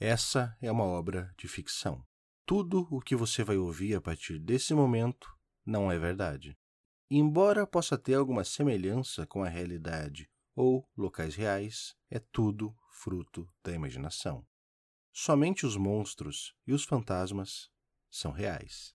Essa 0.00 0.56
é 0.62 0.70
uma 0.70 0.84
obra 0.84 1.34
de 1.36 1.48
ficção. 1.48 2.06
Tudo 2.46 2.86
o 2.88 3.00
que 3.00 3.16
você 3.16 3.42
vai 3.42 3.56
ouvir 3.56 3.96
a 3.96 4.00
partir 4.00 4.38
desse 4.38 4.72
momento 4.72 5.28
não 5.66 5.90
é 5.90 5.98
verdade. 5.98 6.56
Embora 7.10 7.66
possa 7.66 7.98
ter 7.98 8.14
alguma 8.14 8.44
semelhança 8.44 9.26
com 9.26 9.42
a 9.42 9.48
realidade 9.48 10.30
ou 10.54 10.88
locais 10.96 11.34
reais, 11.34 11.96
é 12.08 12.20
tudo 12.20 12.72
fruto 12.92 13.48
da 13.64 13.72
imaginação. 13.72 14.46
Somente 15.12 15.66
os 15.66 15.76
monstros 15.76 16.54
e 16.64 16.72
os 16.72 16.84
fantasmas 16.84 17.68
são 18.08 18.30
reais. 18.30 18.94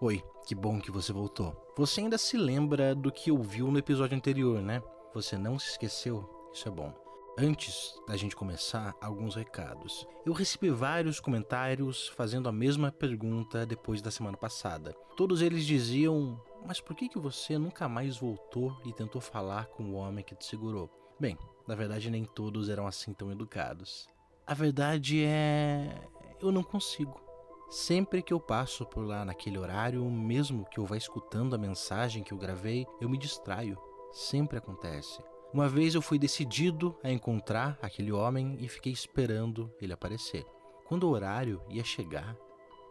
Oi, 0.00 0.22
que 0.46 0.54
bom 0.54 0.80
que 0.80 0.90
você 0.90 1.12
voltou. 1.12 1.54
Você 1.76 2.00
ainda 2.00 2.16
se 2.16 2.38
lembra 2.38 2.94
do 2.94 3.12
que 3.12 3.30
ouviu 3.30 3.70
no 3.70 3.78
episódio 3.78 4.16
anterior, 4.16 4.62
né? 4.62 4.82
Você 5.12 5.36
não 5.36 5.58
se 5.58 5.72
esqueceu? 5.72 6.33
Isso 6.54 6.68
é 6.68 6.70
bom. 6.70 6.94
Antes 7.36 8.00
da 8.06 8.16
gente 8.16 8.36
começar, 8.36 8.94
alguns 9.00 9.34
recados. 9.34 10.06
Eu 10.24 10.32
recebi 10.32 10.70
vários 10.70 11.18
comentários 11.18 12.06
fazendo 12.10 12.48
a 12.48 12.52
mesma 12.52 12.92
pergunta 12.92 13.66
depois 13.66 14.00
da 14.00 14.08
semana 14.08 14.36
passada. 14.36 14.94
Todos 15.16 15.42
eles 15.42 15.66
diziam: 15.66 16.40
Mas 16.64 16.80
por 16.80 16.94
que, 16.94 17.08
que 17.08 17.18
você 17.18 17.58
nunca 17.58 17.88
mais 17.88 18.16
voltou 18.16 18.80
e 18.84 18.92
tentou 18.92 19.20
falar 19.20 19.66
com 19.66 19.82
o 19.82 19.94
homem 19.94 20.24
que 20.24 20.36
te 20.36 20.46
segurou? 20.46 20.88
Bem, 21.18 21.36
na 21.66 21.74
verdade, 21.74 22.08
nem 22.08 22.24
todos 22.24 22.68
eram 22.68 22.86
assim 22.86 23.12
tão 23.12 23.32
educados. 23.32 24.08
A 24.46 24.54
verdade 24.54 25.24
é. 25.24 26.08
Eu 26.40 26.52
não 26.52 26.62
consigo. 26.62 27.20
Sempre 27.68 28.22
que 28.22 28.32
eu 28.32 28.38
passo 28.38 28.86
por 28.86 29.04
lá 29.04 29.24
naquele 29.24 29.58
horário, 29.58 30.04
mesmo 30.08 30.64
que 30.66 30.78
eu 30.78 30.86
vá 30.86 30.96
escutando 30.96 31.54
a 31.54 31.58
mensagem 31.58 32.22
que 32.22 32.32
eu 32.32 32.38
gravei, 32.38 32.86
eu 33.00 33.08
me 33.08 33.18
distraio. 33.18 33.76
Sempre 34.12 34.58
acontece. 34.58 35.20
Uma 35.54 35.68
vez 35.68 35.94
eu 35.94 36.02
fui 36.02 36.18
decidido 36.18 36.98
a 37.00 37.08
encontrar 37.12 37.78
aquele 37.80 38.10
homem 38.10 38.56
e 38.58 38.66
fiquei 38.66 38.92
esperando 38.92 39.72
ele 39.80 39.92
aparecer. 39.92 40.44
Quando 40.88 41.04
o 41.04 41.10
horário 41.10 41.62
ia 41.70 41.84
chegar, 41.84 42.36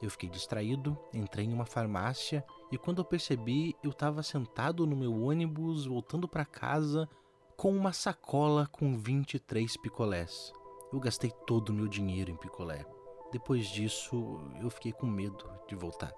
eu 0.01 0.09
fiquei 0.09 0.29
distraído, 0.29 0.97
entrei 1.13 1.45
em 1.45 1.51
uma 1.51 1.65
farmácia 1.65 2.41
e 2.71 2.77
quando 2.77 2.99
eu 2.99 3.05
percebi, 3.05 3.75
eu 3.83 3.89
estava 3.89 4.23
sentado 4.23 4.87
no 4.87 4.95
meu 4.95 5.13
ônibus 5.13 5.85
voltando 5.85 6.25
para 6.25 6.45
casa 6.45 7.09
com 7.57 7.69
uma 7.75 7.91
sacola 7.91 8.65
com 8.71 8.97
23 8.97 9.75
picolés. 9.81 10.53
Eu 10.93 11.01
gastei 11.01 11.33
todo 11.45 11.67
o 11.67 11.73
meu 11.73 11.89
dinheiro 11.89 12.31
em 12.31 12.37
picolé. 12.37 12.85
Depois 13.29 13.67
disso, 13.67 14.39
eu 14.61 14.69
fiquei 14.69 14.93
com 14.93 15.05
medo 15.05 15.51
de 15.67 15.75
voltar. 15.75 16.13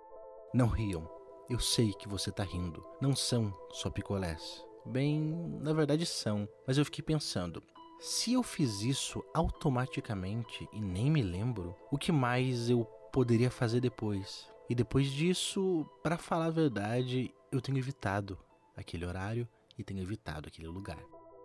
Não 0.54 0.68
riam. 0.68 1.10
Eu 1.50 1.60
sei 1.60 1.92
que 1.92 2.08
você 2.08 2.32
tá 2.32 2.44
rindo. 2.44 2.86
Não 3.02 3.16
são 3.16 3.52
só 3.72 3.90
picolés. 3.90 4.64
Bem, 4.86 5.20
na 5.62 5.74
verdade 5.74 6.06
são, 6.06 6.48
mas 6.68 6.78
eu 6.78 6.86
fiquei 6.86 7.04
pensando: 7.04 7.62
se 8.00 8.34
eu 8.34 8.44
fiz 8.44 8.82
isso 8.82 9.24
automaticamente 9.34 10.68
e 10.72 10.80
nem 10.80 11.10
me 11.10 11.22
lembro, 11.22 11.76
o 11.92 11.98
que 11.98 12.12
mais 12.12 12.70
eu 12.70 12.86
poderia 13.12 13.50
fazer 13.50 13.80
depois? 13.80 14.48
E 14.70 14.76
depois 14.76 15.08
disso, 15.08 15.86
para 16.04 16.18
falar 16.18 16.48
a 16.48 16.52
verdade, 16.52 17.34
eu 17.52 17.62
tenho 17.62 17.78
evitado 17.78 18.38
aquele 18.76 19.06
horário 19.06 19.48
e 19.78 19.84
tenho 19.84 20.02
evitado 20.02 20.48
aquele 20.48 20.68
lugar. 20.68 21.00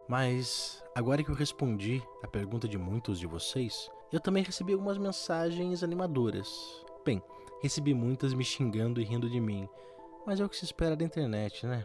Mas 0.08 0.83
agora 0.94 1.22
que 1.22 1.30
eu 1.30 1.34
respondi 1.34 2.02
a 2.22 2.27
pergunta 2.27 2.66
de 2.66 2.77
muitos 2.77 3.18
de 3.18 3.27
vocês, 3.27 3.91
eu 4.12 4.18
também 4.18 4.42
recebi 4.42 4.72
algumas 4.72 4.98
mensagens 4.98 5.83
animadoras. 5.83 6.84
Bem, 7.05 7.22
recebi 7.62 7.94
muitas 7.94 8.34
me 8.34 8.44
xingando 8.44 9.00
e 9.00 9.05
rindo 9.05 9.30
de 9.30 9.41
mim, 9.41 9.68
mas 10.27 10.41
é 10.41 10.44
o 10.44 10.48
que 10.48 10.56
se 10.56 10.64
espera 10.64 10.96
da 10.96 11.05
internet, 11.05 11.66
né? 11.66 11.84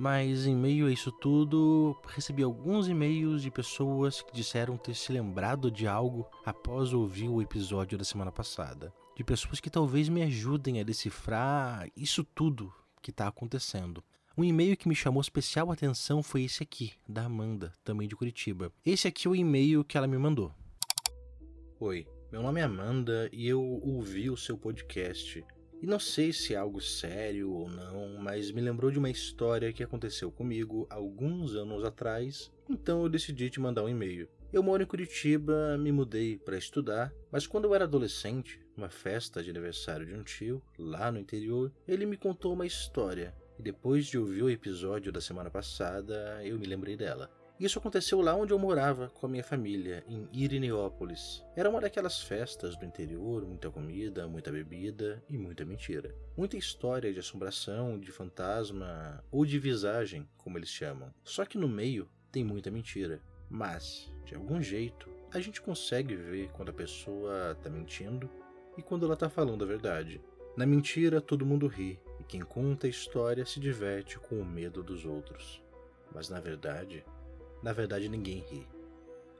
Mas 0.00 0.46
em 0.46 0.56
meio 0.56 0.86
a 0.86 0.90
isso 0.90 1.12
tudo, 1.12 1.94
recebi 2.08 2.42
alguns 2.42 2.88
e-mails 2.88 3.42
de 3.42 3.50
pessoas 3.50 4.22
que 4.22 4.32
disseram 4.32 4.78
ter 4.78 4.94
se 4.94 5.12
lembrado 5.12 5.70
de 5.70 5.86
algo 5.86 6.26
após 6.42 6.94
ouvir 6.94 7.28
o 7.28 7.42
episódio 7.42 7.98
da 7.98 8.04
semana 8.04 8.32
passada. 8.32 8.90
De 9.14 9.22
pessoas 9.22 9.60
que 9.60 9.68
talvez 9.68 10.08
me 10.08 10.22
ajudem 10.22 10.80
a 10.80 10.84
decifrar 10.84 11.86
isso 11.94 12.24
tudo 12.24 12.72
que 13.02 13.10
está 13.10 13.28
acontecendo. 13.28 14.02
Um 14.38 14.42
e-mail 14.42 14.74
que 14.74 14.88
me 14.88 14.94
chamou 14.94 15.20
especial 15.20 15.70
atenção 15.70 16.22
foi 16.22 16.44
esse 16.44 16.62
aqui, 16.62 16.94
da 17.06 17.26
Amanda, 17.26 17.70
também 17.84 18.08
de 18.08 18.16
Curitiba. 18.16 18.72
Esse 18.86 19.06
aqui 19.06 19.28
é 19.28 19.30
o 19.30 19.36
e-mail 19.36 19.84
que 19.84 19.98
ela 19.98 20.06
me 20.06 20.16
mandou. 20.16 20.50
Oi, 21.78 22.06
meu 22.32 22.42
nome 22.42 22.58
é 22.58 22.64
Amanda 22.64 23.28
e 23.30 23.46
eu 23.46 23.60
ouvi 23.60 24.30
o 24.30 24.36
seu 24.38 24.56
podcast 24.56 25.44
e 25.82 25.86
não 25.86 25.98
sei 25.98 26.32
se 26.32 26.54
é 26.54 26.56
algo 26.56 26.80
sério 26.80 27.50
ou 27.50 27.68
não, 27.68 28.18
mas 28.18 28.50
me 28.50 28.60
lembrou 28.60 28.90
de 28.90 28.98
uma 28.98 29.08
história 29.08 29.72
que 29.72 29.82
aconteceu 29.82 30.30
comigo 30.30 30.86
alguns 30.90 31.54
anos 31.54 31.82
atrás, 31.84 32.52
então 32.68 33.02
eu 33.02 33.08
decidi 33.08 33.48
te 33.48 33.58
mandar 33.58 33.84
um 33.84 33.88
e-mail. 33.88 34.28
Eu 34.52 34.62
moro 34.62 34.82
em 34.82 34.86
Curitiba, 34.86 35.78
me 35.78 35.90
mudei 35.90 36.36
para 36.36 36.58
estudar, 36.58 37.12
mas 37.30 37.46
quando 37.46 37.64
eu 37.64 37.74
era 37.74 37.84
adolescente, 37.84 38.60
numa 38.76 38.90
festa 38.90 39.42
de 39.42 39.48
aniversário 39.48 40.04
de 40.04 40.14
um 40.14 40.22
tio, 40.22 40.62
lá 40.78 41.10
no 41.10 41.18
interior, 41.18 41.72
ele 41.86 42.04
me 42.04 42.16
contou 42.16 42.52
uma 42.52 42.66
história. 42.66 43.34
E 43.58 43.62
depois 43.62 44.06
de 44.06 44.18
ouvir 44.18 44.42
o 44.42 44.50
episódio 44.50 45.12
da 45.12 45.20
semana 45.20 45.50
passada, 45.50 46.40
eu 46.44 46.58
me 46.58 46.66
lembrei 46.66 46.96
dela. 46.96 47.30
Isso 47.60 47.78
aconteceu 47.78 48.22
lá 48.22 48.34
onde 48.34 48.54
eu 48.54 48.58
morava 48.58 49.10
com 49.10 49.26
a 49.26 49.28
minha 49.28 49.44
família, 49.44 50.02
em 50.08 50.26
Irineópolis. 50.32 51.44
Era 51.54 51.68
uma 51.68 51.78
daquelas 51.78 52.22
festas 52.22 52.74
do 52.74 52.86
interior, 52.86 53.44
muita 53.44 53.70
comida, 53.70 54.26
muita 54.26 54.50
bebida 54.50 55.22
e 55.28 55.36
muita 55.36 55.62
mentira. 55.62 56.14
Muita 56.34 56.56
história 56.56 57.12
de 57.12 57.18
assombração, 57.18 58.00
de 58.00 58.10
fantasma 58.10 59.22
ou 59.30 59.44
de 59.44 59.58
visagem, 59.58 60.26
como 60.38 60.56
eles 60.56 60.70
chamam. 60.70 61.12
Só 61.22 61.44
que 61.44 61.58
no 61.58 61.68
meio 61.68 62.08
tem 62.32 62.42
muita 62.42 62.70
mentira. 62.70 63.20
Mas, 63.50 64.10
de 64.24 64.34
algum 64.34 64.62
jeito, 64.62 65.10
a 65.30 65.38
gente 65.38 65.60
consegue 65.60 66.16
ver 66.16 66.48
quando 66.52 66.70
a 66.70 66.72
pessoa 66.72 67.52
está 67.52 67.68
mentindo 67.68 68.30
e 68.74 68.82
quando 68.82 69.04
ela 69.04 69.12
está 69.12 69.28
falando 69.28 69.64
a 69.64 69.68
verdade. 69.68 70.18
Na 70.56 70.64
mentira, 70.64 71.20
todo 71.20 71.44
mundo 71.44 71.66
ri, 71.66 72.00
e 72.18 72.24
quem 72.24 72.40
conta 72.40 72.86
a 72.86 72.90
história 72.90 73.44
se 73.44 73.60
diverte 73.60 74.18
com 74.18 74.40
o 74.40 74.46
medo 74.46 74.82
dos 74.82 75.04
outros. 75.04 75.62
Mas 76.14 76.30
na 76.30 76.40
verdade, 76.40 77.04
na 77.62 77.72
verdade, 77.72 78.08
ninguém 78.08 78.44
ri. 78.48 78.66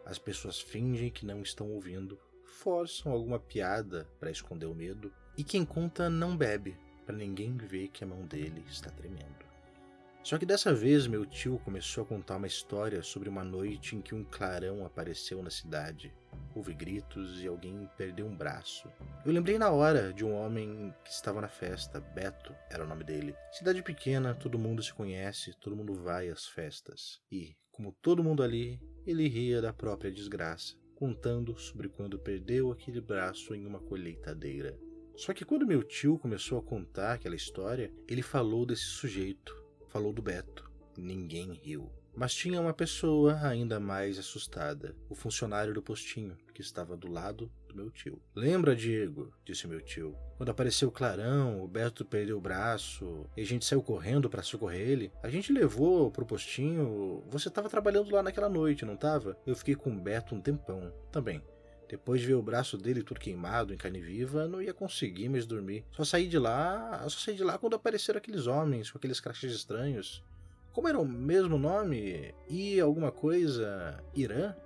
As 0.04 0.18
pessoas 0.18 0.60
fingem 0.60 1.10
que 1.10 1.26
não 1.26 1.42
estão 1.42 1.70
ouvindo, 1.70 2.18
forçam 2.44 3.12
alguma 3.12 3.38
piada 3.38 4.08
para 4.18 4.30
esconder 4.30 4.66
o 4.66 4.74
medo, 4.74 5.12
e 5.36 5.44
quem 5.44 5.64
conta 5.64 6.10
não 6.10 6.36
bebe, 6.36 6.76
para 7.06 7.16
ninguém 7.16 7.56
ver 7.56 7.88
que 7.88 8.04
a 8.04 8.06
mão 8.06 8.26
dele 8.26 8.64
está 8.68 8.90
tremendo. 8.90 9.50
Só 10.22 10.36
que 10.36 10.44
dessa 10.44 10.74
vez 10.74 11.06
meu 11.06 11.24
tio 11.24 11.58
começou 11.64 12.04
a 12.04 12.06
contar 12.06 12.36
uma 12.36 12.46
história 12.46 13.02
sobre 13.02 13.28
uma 13.28 13.42
noite 13.42 13.96
em 13.96 14.02
que 14.02 14.14
um 14.14 14.22
clarão 14.22 14.84
apareceu 14.84 15.42
na 15.42 15.48
cidade. 15.48 16.12
Houve 16.54 16.74
gritos 16.74 17.42
e 17.42 17.46
alguém 17.46 17.88
perdeu 17.96 18.26
um 18.26 18.36
braço. 18.36 18.92
Eu 19.24 19.32
lembrei 19.32 19.58
na 19.58 19.70
hora 19.70 20.12
de 20.12 20.22
um 20.22 20.34
homem 20.34 20.94
que 21.04 21.10
estava 21.10 21.40
na 21.40 21.48
festa, 21.48 22.00
Beto 22.00 22.54
era 22.68 22.84
o 22.84 22.86
nome 22.86 23.02
dele. 23.02 23.34
Cidade 23.50 23.82
pequena, 23.82 24.34
todo 24.34 24.58
mundo 24.58 24.82
se 24.82 24.92
conhece, 24.92 25.54
todo 25.54 25.74
mundo 25.74 25.94
vai 25.94 26.28
às 26.28 26.46
festas. 26.46 27.18
E, 27.32 27.56
como 27.80 27.92
todo 27.92 28.22
mundo 28.22 28.42
ali, 28.42 28.78
ele 29.06 29.26
ria 29.26 29.62
da 29.62 29.72
própria 29.72 30.12
desgraça, 30.12 30.76
contando 30.94 31.58
sobre 31.58 31.88
quando 31.88 32.18
perdeu 32.18 32.70
aquele 32.70 33.00
braço 33.00 33.54
em 33.54 33.64
uma 33.64 33.80
colheitadeira. 33.80 34.78
Só 35.16 35.32
que 35.32 35.46
quando 35.46 35.66
meu 35.66 35.82
tio 35.82 36.18
começou 36.18 36.58
a 36.58 36.62
contar 36.62 37.14
aquela 37.14 37.34
história, 37.34 37.90
ele 38.06 38.20
falou 38.20 38.66
desse 38.66 38.84
sujeito, 38.84 39.56
falou 39.88 40.12
do 40.12 40.20
Beto. 40.20 40.70
Ninguém 40.94 41.54
riu. 41.54 41.90
Mas 42.14 42.34
tinha 42.34 42.60
uma 42.60 42.74
pessoa 42.74 43.38
ainda 43.42 43.78
mais 43.78 44.18
assustada, 44.18 44.94
o 45.08 45.14
funcionário 45.14 45.72
do 45.72 45.82
postinho, 45.82 46.36
que 46.52 46.60
estava 46.60 46.96
do 46.96 47.10
lado 47.10 47.50
do 47.68 47.74
meu 47.74 47.90
tio. 47.90 48.20
Lembra, 48.34 48.74
Diego? 48.74 49.32
disse 49.44 49.66
meu 49.66 49.80
tio. 49.80 50.16
Quando 50.36 50.50
apareceu 50.50 50.88
o 50.88 50.92
clarão, 50.92 51.62
o 51.62 51.68
Beto 51.68 52.04
perdeu 52.04 52.36
o 52.36 52.40
braço 52.40 53.26
e 53.36 53.42
a 53.42 53.46
gente 53.46 53.64
saiu 53.64 53.82
correndo 53.82 54.28
para 54.28 54.42
socorrer 54.42 54.88
ele. 54.88 55.12
A 55.22 55.28
gente 55.28 55.52
levou 55.52 56.10
pro 56.10 56.26
postinho. 56.26 57.24
Você 57.28 57.48
estava 57.48 57.68
trabalhando 57.68 58.10
lá 58.10 58.22
naquela 58.22 58.48
noite, 58.48 58.84
não 58.84 58.94
estava? 58.94 59.38
Eu 59.46 59.54
fiquei 59.54 59.74
com 59.74 59.90
o 59.90 60.00
Beto 60.00 60.34
um 60.34 60.40
tempão. 60.40 60.92
Também. 61.12 61.42
Depois 61.88 62.20
de 62.20 62.28
ver 62.28 62.34
o 62.34 62.42
braço 62.42 62.78
dele 62.78 63.02
tudo 63.02 63.18
queimado, 63.18 63.74
em 63.74 63.76
carne 63.76 64.00
viva, 64.00 64.46
não 64.46 64.62
ia 64.62 64.72
conseguir 64.72 65.28
mais 65.28 65.44
dormir. 65.44 65.84
Só 65.90 66.04
saí 66.04 66.28
de 66.28 66.38
lá, 66.38 67.04
só 67.08 67.18
saí 67.18 67.34
de 67.34 67.42
lá 67.42 67.58
quando 67.58 67.74
apareceram 67.74 68.18
aqueles 68.18 68.46
homens 68.46 68.90
com 68.90 68.98
aqueles 68.98 69.18
crachás 69.18 69.52
estranhos. 69.52 70.22
Como 70.80 70.88
era 70.88 70.98
o 70.98 71.06
mesmo 71.06 71.58
nome? 71.58 72.34
E 72.48 72.80
alguma 72.80 73.12
coisa 73.12 74.02
Irã? 74.14 74.56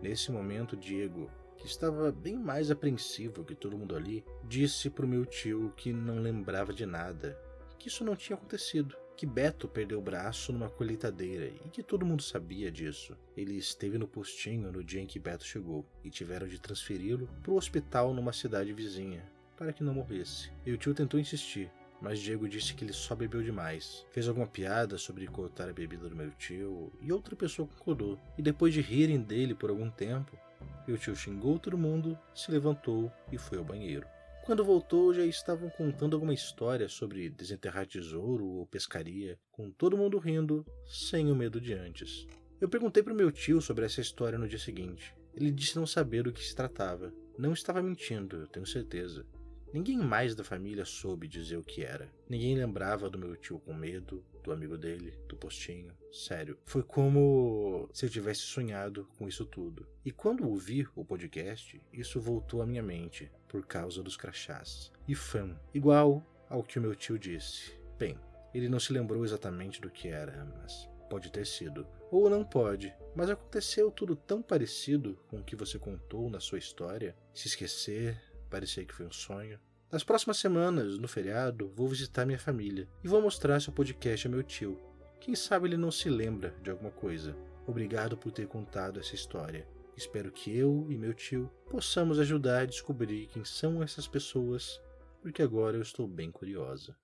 Nesse 0.00 0.32
momento, 0.32 0.74
Diego, 0.74 1.30
que 1.58 1.66
estava 1.66 2.10
bem 2.10 2.34
mais 2.34 2.70
apreensivo 2.70 3.44
que 3.44 3.54
todo 3.54 3.76
mundo 3.76 3.94
ali, 3.94 4.24
disse 4.42 4.88
pro 4.88 5.06
meu 5.06 5.26
tio 5.26 5.70
que 5.76 5.92
não 5.92 6.18
lembrava 6.18 6.72
de 6.72 6.86
nada, 6.86 7.38
que 7.78 7.88
isso 7.88 8.02
não 8.02 8.16
tinha 8.16 8.38
acontecido 8.38 8.96
que 9.14 9.26
Beto 9.26 9.68
perdeu 9.68 9.98
o 9.98 10.02
braço 10.02 10.50
numa 10.50 10.70
colheitadeira 10.70 11.52
e 11.62 11.68
que 11.68 11.82
todo 11.82 12.06
mundo 12.06 12.22
sabia 12.22 12.72
disso. 12.72 13.14
Ele 13.36 13.58
esteve 13.58 13.98
no 13.98 14.08
postinho 14.08 14.72
no 14.72 14.82
dia 14.82 15.02
em 15.02 15.06
que 15.06 15.18
Beto 15.18 15.44
chegou 15.44 15.84
e 16.02 16.08
tiveram 16.08 16.48
de 16.48 16.58
transferi-lo 16.58 17.28
para 17.42 17.52
o 17.52 17.56
hospital 17.56 18.14
numa 18.14 18.32
cidade 18.32 18.72
vizinha 18.72 19.22
para 19.58 19.74
que 19.74 19.84
não 19.84 19.92
morresse. 19.92 20.50
E 20.64 20.72
o 20.72 20.78
tio 20.78 20.94
tentou 20.94 21.20
insistir, 21.20 21.70
mas 22.00 22.18
Diego 22.18 22.48
disse 22.48 22.74
que 22.74 22.84
ele 22.84 22.92
só 22.92 23.14
bebeu 23.14 23.42
demais. 23.42 24.06
Fez 24.10 24.26
alguma 24.26 24.46
piada 24.46 24.96
sobre 24.96 25.26
cortar 25.26 25.68
a 25.68 25.72
bebida 25.72 26.08
do 26.08 26.16
meu 26.16 26.30
tio 26.32 26.92
e 27.00 27.12
outra 27.12 27.36
pessoa 27.36 27.68
concordou. 27.68 28.18
E 28.38 28.42
depois 28.42 28.72
de 28.72 28.80
rirem 28.80 29.20
dele 29.20 29.54
por 29.54 29.70
algum 29.70 29.90
tempo, 29.90 30.38
meu 30.86 30.96
tio 30.96 31.14
xingou 31.14 31.58
todo 31.58 31.78
mundo, 31.78 32.18
se 32.34 32.50
levantou 32.50 33.12
e 33.30 33.38
foi 33.38 33.58
ao 33.58 33.64
banheiro. 33.64 34.06
Quando 34.44 34.64
voltou, 34.64 35.12
já 35.12 35.24
estavam 35.24 35.68
contando 35.70 36.14
alguma 36.14 36.34
história 36.34 36.88
sobre 36.88 37.28
desenterrar 37.28 37.86
tesouro 37.86 38.44
ou 38.44 38.66
pescaria, 38.66 39.38
com 39.52 39.70
todo 39.70 39.96
mundo 39.96 40.18
rindo, 40.18 40.66
sem 40.86 41.30
o 41.30 41.36
medo 41.36 41.60
de 41.60 41.74
antes. 41.74 42.26
Eu 42.60 42.68
perguntei 42.68 43.02
para 43.02 43.14
meu 43.14 43.30
tio 43.30 43.60
sobre 43.60 43.84
essa 43.84 44.00
história 44.00 44.38
no 44.38 44.48
dia 44.48 44.58
seguinte. 44.58 45.14
Ele 45.34 45.50
disse 45.50 45.76
não 45.76 45.86
saber 45.86 46.24
do 46.24 46.32
que 46.32 46.42
se 46.42 46.56
tratava. 46.56 47.12
Não 47.38 47.52
estava 47.52 47.82
mentindo, 47.82 48.36
eu 48.36 48.46
tenho 48.46 48.66
certeza. 48.66 49.24
Ninguém 49.72 49.98
mais 49.98 50.34
da 50.34 50.42
família 50.42 50.84
soube 50.84 51.28
dizer 51.28 51.56
o 51.56 51.62
que 51.62 51.82
era. 51.82 52.10
Ninguém 52.28 52.56
lembrava 52.56 53.08
do 53.08 53.18
meu 53.18 53.36
tio 53.36 53.60
com 53.60 53.72
medo, 53.72 54.24
do 54.42 54.50
amigo 54.50 54.76
dele, 54.76 55.16
do 55.28 55.36
postinho. 55.36 55.92
Sério, 56.10 56.58
foi 56.64 56.82
como 56.82 57.88
se 57.92 58.04
eu 58.04 58.10
tivesse 58.10 58.40
sonhado 58.40 59.08
com 59.16 59.28
isso 59.28 59.44
tudo. 59.44 59.86
E 60.04 60.10
quando 60.10 60.48
ouvi 60.48 60.86
o 60.96 61.04
podcast, 61.04 61.80
isso 61.92 62.20
voltou 62.20 62.62
à 62.62 62.66
minha 62.66 62.82
mente 62.82 63.30
por 63.48 63.64
causa 63.64 64.02
dos 64.02 64.16
crachás. 64.16 64.90
E 65.06 65.14
fã, 65.14 65.56
igual 65.72 66.24
ao 66.48 66.64
que 66.64 66.78
o 66.78 66.82
meu 66.82 66.96
tio 66.96 67.16
disse. 67.16 67.78
Bem, 67.96 68.18
ele 68.52 68.68
não 68.68 68.80
se 68.80 68.92
lembrou 68.92 69.24
exatamente 69.24 69.80
do 69.80 69.90
que 69.90 70.08
era, 70.08 70.44
mas 70.58 70.88
pode 71.08 71.30
ter 71.30 71.46
sido. 71.46 71.86
Ou 72.10 72.28
não 72.28 72.44
pode, 72.44 72.92
mas 73.14 73.30
aconteceu 73.30 73.90
tudo 73.90 74.16
tão 74.16 74.42
parecido 74.42 75.16
com 75.28 75.38
o 75.38 75.44
que 75.44 75.54
você 75.54 75.78
contou 75.78 76.28
na 76.28 76.40
sua 76.40 76.58
história. 76.58 77.16
Se 77.32 77.46
esquecer, 77.46 78.20
parecia 78.50 78.84
que 78.84 78.94
foi 78.94 79.06
um 79.06 79.12
sonho. 79.12 79.58
Nas 79.90 80.04
próximas 80.04 80.36
semanas, 80.36 80.98
no 80.98 81.08
feriado, 81.08 81.72
vou 81.74 81.88
visitar 81.88 82.26
minha 82.26 82.38
família 82.38 82.88
e 83.02 83.08
vou 83.08 83.22
mostrar 83.22 83.60
seu 83.60 83.72
podcast 83.72 84.26
a 84.26 84.30
meu 84.30 84.42
tio. 84.42 84.78
Quem 85.20 85.34
sabe 85.34 85.68
ele 85.68 85.76
não 85.76 85.90
se 85.90 86.08
lembra 86.08 86.54
de 86.62 86.70
alguma 86.70 86.90
coisa. 86.90 87.36
Obrigado 87.66 88.16
por 88.16 88.32
ter 88.32 88.46
contado 88.46 89.00
essa 89.00 89.14
história. 89.14 89.66
Espero 89.96 90.30
que 90.32 90.56
eu 90.56 90.86
e 90.88 90.96
meu 90.96 91.12
tio 91.12 91.50
possamos 91.68 92.18
ajudar 92.18 92.62
a 92.62 92.66
descobrir 92.66 93.26
quem 93.26 93.44
são 93.44 93.82
essas 93.82 94.08
pessoas, 94.08 94.80
porque 95.20 95.42
agora 95.42 95.76
eu 95.76 95.82
estou 95.82 96.06
bem 96.06 96.30
curiosa. 96.30 96.96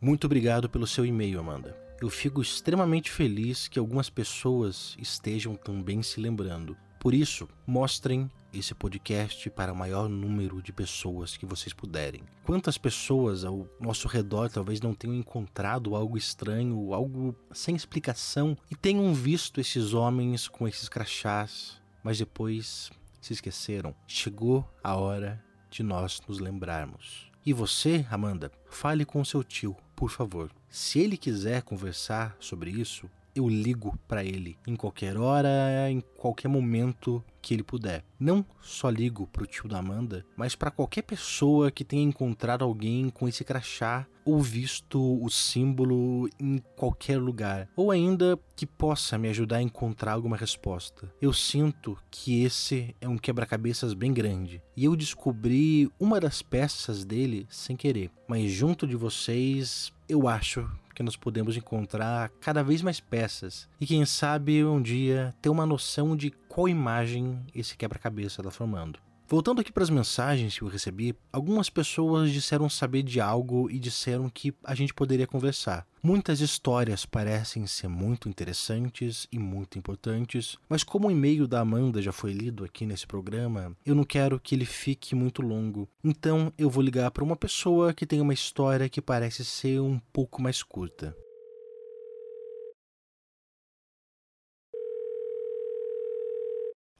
Muito 0.00 0.24
obrigado 0.24 0.68
pelo 0.68 0.86
seu 0.86 1.06
e-mail, 1.06 1.38
Amanda. 1.38 1.76
Eu 2.00 2.10
fico 2.10 2.42
extremamente 2.42 3.10
feliz 3.10 3.68
que 3.68 3.78
algumas 3.78 4.10
pessoas 4.10 4.96
estejam 4.98 5.54
também 5.54 6.02
se 6.02 6.20
lembrando. 6.20 6.76
Por 7.00 7.14
isso, 7.14 7.48
mostrem 7.66 8.30
esse 8.58 8.74
podcast 8.74 9.48
para 9.50 9.72
o 9.72 9.76
maior 9.76 10.08
número 10.08 10.62
de 10.62 10.72
pessoas 10.72 11.36
que 11.36 11.46
vocês 11.46 11.72
puderem. 11.72 12.22
Quantas 12.44 12.78
pessoas 12.78 13.44
ao 13.44 13.68
nosso 13.80 14.08
redor 14.08 14.48
talvez 14.50 14.80
não 14.80 14.94
tenham 14.94 15.16
encontrado 15.16 15.94
algo 15.94 16.16
estranho, 16.16 16.92
algo 16.92 17.34
sem 17.52 17.74
explicação 17.74 18.56
e 18.70 18.74
tenham 18.74 19.12
visto 19.14 19.60
esses 19.60 19.92
homens 19.94 20.48
com 20.48 20.66
esses 20.66 20.88
crachás, 20.88 21.80
mas 22.02 22.18
depois 22.18 22.90
se 23.20 23.32
esqueceram. 23.32 23.94
Chegou 24.06 24.68
a 24.82 24.96
hora 24.96 25.44
de 25.70 25.82
nós 25.82 26.20
nos 26.26 26.38
lembrarmos. 26.38 27.30
E 27.44 27.52
você, 27.52 28.06
Amanda, 28.10 28.50
fale 28.68 29.04
com 29.04 29.24
seu 29.24 29.44
tio, 29.44 29.76
por 29.94 30.10
favor. 30.10 30.50
Se 30.68 30.98
ele 30.98 31.16
quiser 31.16 31.62
conversar 31.62 32.36
sobre 32.40 32.70
isso, 32.70 33.08
eu 33.36 33.48
ligo 33.48 33.98
para 34.08 34.24
ele 34.24 34.56
em 34.66 34.74
qualquer 34.74 35.16
hora, 35.18 35.90
em 35.90 36.00
qualquer 36.00 36.48
momento 36.48 37.22
que 37.42 37.54
ele 37.54 37.62
puder. 37.62 38.02
Não 38.18 38.44
só 38.60 38.88
ligo 38.88 39.26
pro 39.28 39.46
tio 39.46 39.68
da 39.68 39.78
Amanda, 39.78 40.24
mas 40.36 40.56
para 40.56 40.70
qualquer 40.70 41.02
pessoa 41.02 41.70
que 41.70 41.84
tenha 41.84 42.02
encontrado 42.02 42.64
alguém 42.64 43.10
com 43.10 43.28
esse 43.28 43.44
crachá 43.44 44.06
ou 44.24 44.40
visto 44.40 45.22
o 45.22 45.30
símbolo 45.30 46.28
em 46.40 46.58
qualquer 46.74 47.18
lugar, 47.18 47.68
ou 47.76 47.92
ainda 47.92 48.36
que 48.56 48.66
possa 48.66 49.16
me 49.16 49.28
ajudar 49.28 49.58
a 49.58 49.62
encontrar 49.62 50.14
alguma 50.14 50.36
resposta. 50.36 51.12
Eu 51.22 51.32
sinto 51.32 51.96
que 52.10 52.42
esse 52.42 52.96
é 53.00 53.08
um 53.08 53.16
quebra-cabeças 53.16 53.94
bem 53.94 54.12
grande 54.12 54.60
e 54.76 54.84
eu 54.84 54.96
descobri 54.96 55.88
uma 56.00 56.18
das 56.18 56.42
peças 56.42 57.04
dele 57.04 57.46
sem 57.48 57.76
querer, 57.76 58.10
mas 58.26 58.50
junto 58.50 58.84
de 58.84 58.96
vocês 58.96 59.92
eu 60.08 60.26
acho 60.26 60.68
que 60.96 61.02
nós 61.02 61.14
podemos 61.14 61.56
encontrar 61.58 62.30
cada 62.40 62.64
vez 62.64 62.80
mais 62.80 62.98
peças 62.98 63.68
e 63.78 63.86
quem 63.86 64.04
sabe 64.06 64.64
um 64.64 64.80
dia 64.80 65.34
ter 65.42 65.50
uma 65.50 65.66
noção 65.66 66.16
de 66.16 66.30
qual 66.48 66.68
imagem 66.68 67.38
esse 67.54 67.76
quebra-cabeça 67.76 68.40
está 68.40 68.50
formando. 68.50 69.05
Voltando 69.28 69.60
aqui 69.60 69.72
para 69.72 69.82
as 69.82 69.90
mensagens 69.90 70.56
que 70.56 70.62
eu 70.62 70.68
recebi, 70.68 71.12
algumas 71.32 71.68
pessoas 71.68 72.30
disseram 72.30 72.68
saber 72.68 73.02
de 73.02 73.20
algo 73.20 73.68
e 73.68 73.76
disseram 73.76 74.28
que 74.28 74.54
a 74.62 74.72
gente 74.72 74.94
poderia 74.94 75.26
conversar. 75.26 75.84
Muitas 76.00 76.40
histórias 76.40 77.04
parecem 77.04 77.66
ser 77.66 77.88
muito 77.88 78.28
interessantes 78.28 79.26
e 79.32 79.36
muito 79.36 79.76
importantes, 79.76 80.56
mas 80.68 80.84
como 80.84 81.08
o 81.08 81.10
e-mail 81.10 81.48
da 81.48 81.58
Amanda 81.58 82.00
já 82.00 82.12
foi 82.12 82.32
lido 82.32 82.64
aqui 82.64 82.86
nesse 82.86 83.04
programa, 83.04 83.76
eu 83.84 83.96
não 83.96 84.04
quero 84.04 84.38
que 84.38 84.54
ele 84.54 84.64
fique 84.64 85.16
muito 85.16 85.42
longo. 85.42 85.88
Então 86.04 86.52
eu 86.56 86.70
vou 86.70 86.80
ligar 86.80 87.10
para 87.10 87.24
uma 87.24 87.34
pessoa 87.34 87.92
que 87.92 88.06
tem 88.06 88.20
uma 88.20 88.32
história 88.32 88.88
que 88.88 89.02
parece 89.02 89.44
ser 89.44 89.80
um 89.80 89.98
pouco 90.12 90.40
mais 90.40 90.62
curta. 90.62 91.16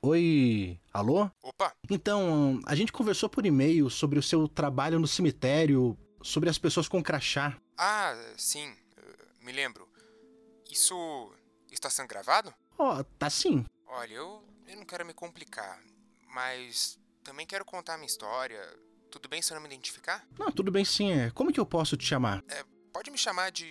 Oi, 0.08 0.78
alô? 0.92 1.28
Opa! 1.42 1.74
Então, 1.90 2.60
a 2.64 2.76
gente 2.76 2.92
conversou 2.92 3.28
por 3.28 3.44
e-mail 3.44 3.90
sobre 3.90 4.20
o 4.20 4.22
seu 4.22 4.46
trabalho 4.46 5.00
no 5.00 5.06
cemitério, 5.08 5.98
sobre 6.22 6.48
as 6.48 6.56
pessoas 6.56 6.86
com 6.86 7.02
crachá. 7.02 7.60
Ah, 7.76 8.14
sim, 8.36 8.72
me 9.40 9.50
lembro. 9.50 9.88
Isso 10.70 10.94
está 11.72 11.90
sendo 11.90 12.06
gravado? 12.06 12.54
Ó, 12.78 13.00
oh, 13.00 13.04
tá 13.18 13.28
sim. 13.28 13.66
Olha, 13.84 14.14
eu, 14.14 14.44
eu 14.68 14.76
não 14.76 14.84
quero 14.84 15.04
me 15.04 15.12
complicar, 15.12 15.82
mas 16.28 17.00
também 17.24 17.44
quero 17.44 17.64
contar 17.64 17.94
a 17.94 17.98
minha 17.98 18.06
história. 18.06 18.62
Tudo 19.10 19.28
bem 19.28 19.42
se 19.42 19.52
eu 19.52 19.56
não 19.56 19.62
me 19.62 19.68
identificar? 19.68 20.24
Não, 20.38 20.52
tudo 20.52 20.70
bem 20.70 20.84
sim. 20.84 21.10
É. 21.10 21.30
Como 21.32 21.52
que 21.52 21.58
eu 21.58 21.66
posso 21.66 21.96
te 21.96 22.06
chamar? 22.06 22.44
É, 22.46 22.64
pode 22.92 23.10
me 23.10 23.18
chamar 23.18 23.50
de. 23.50 23.66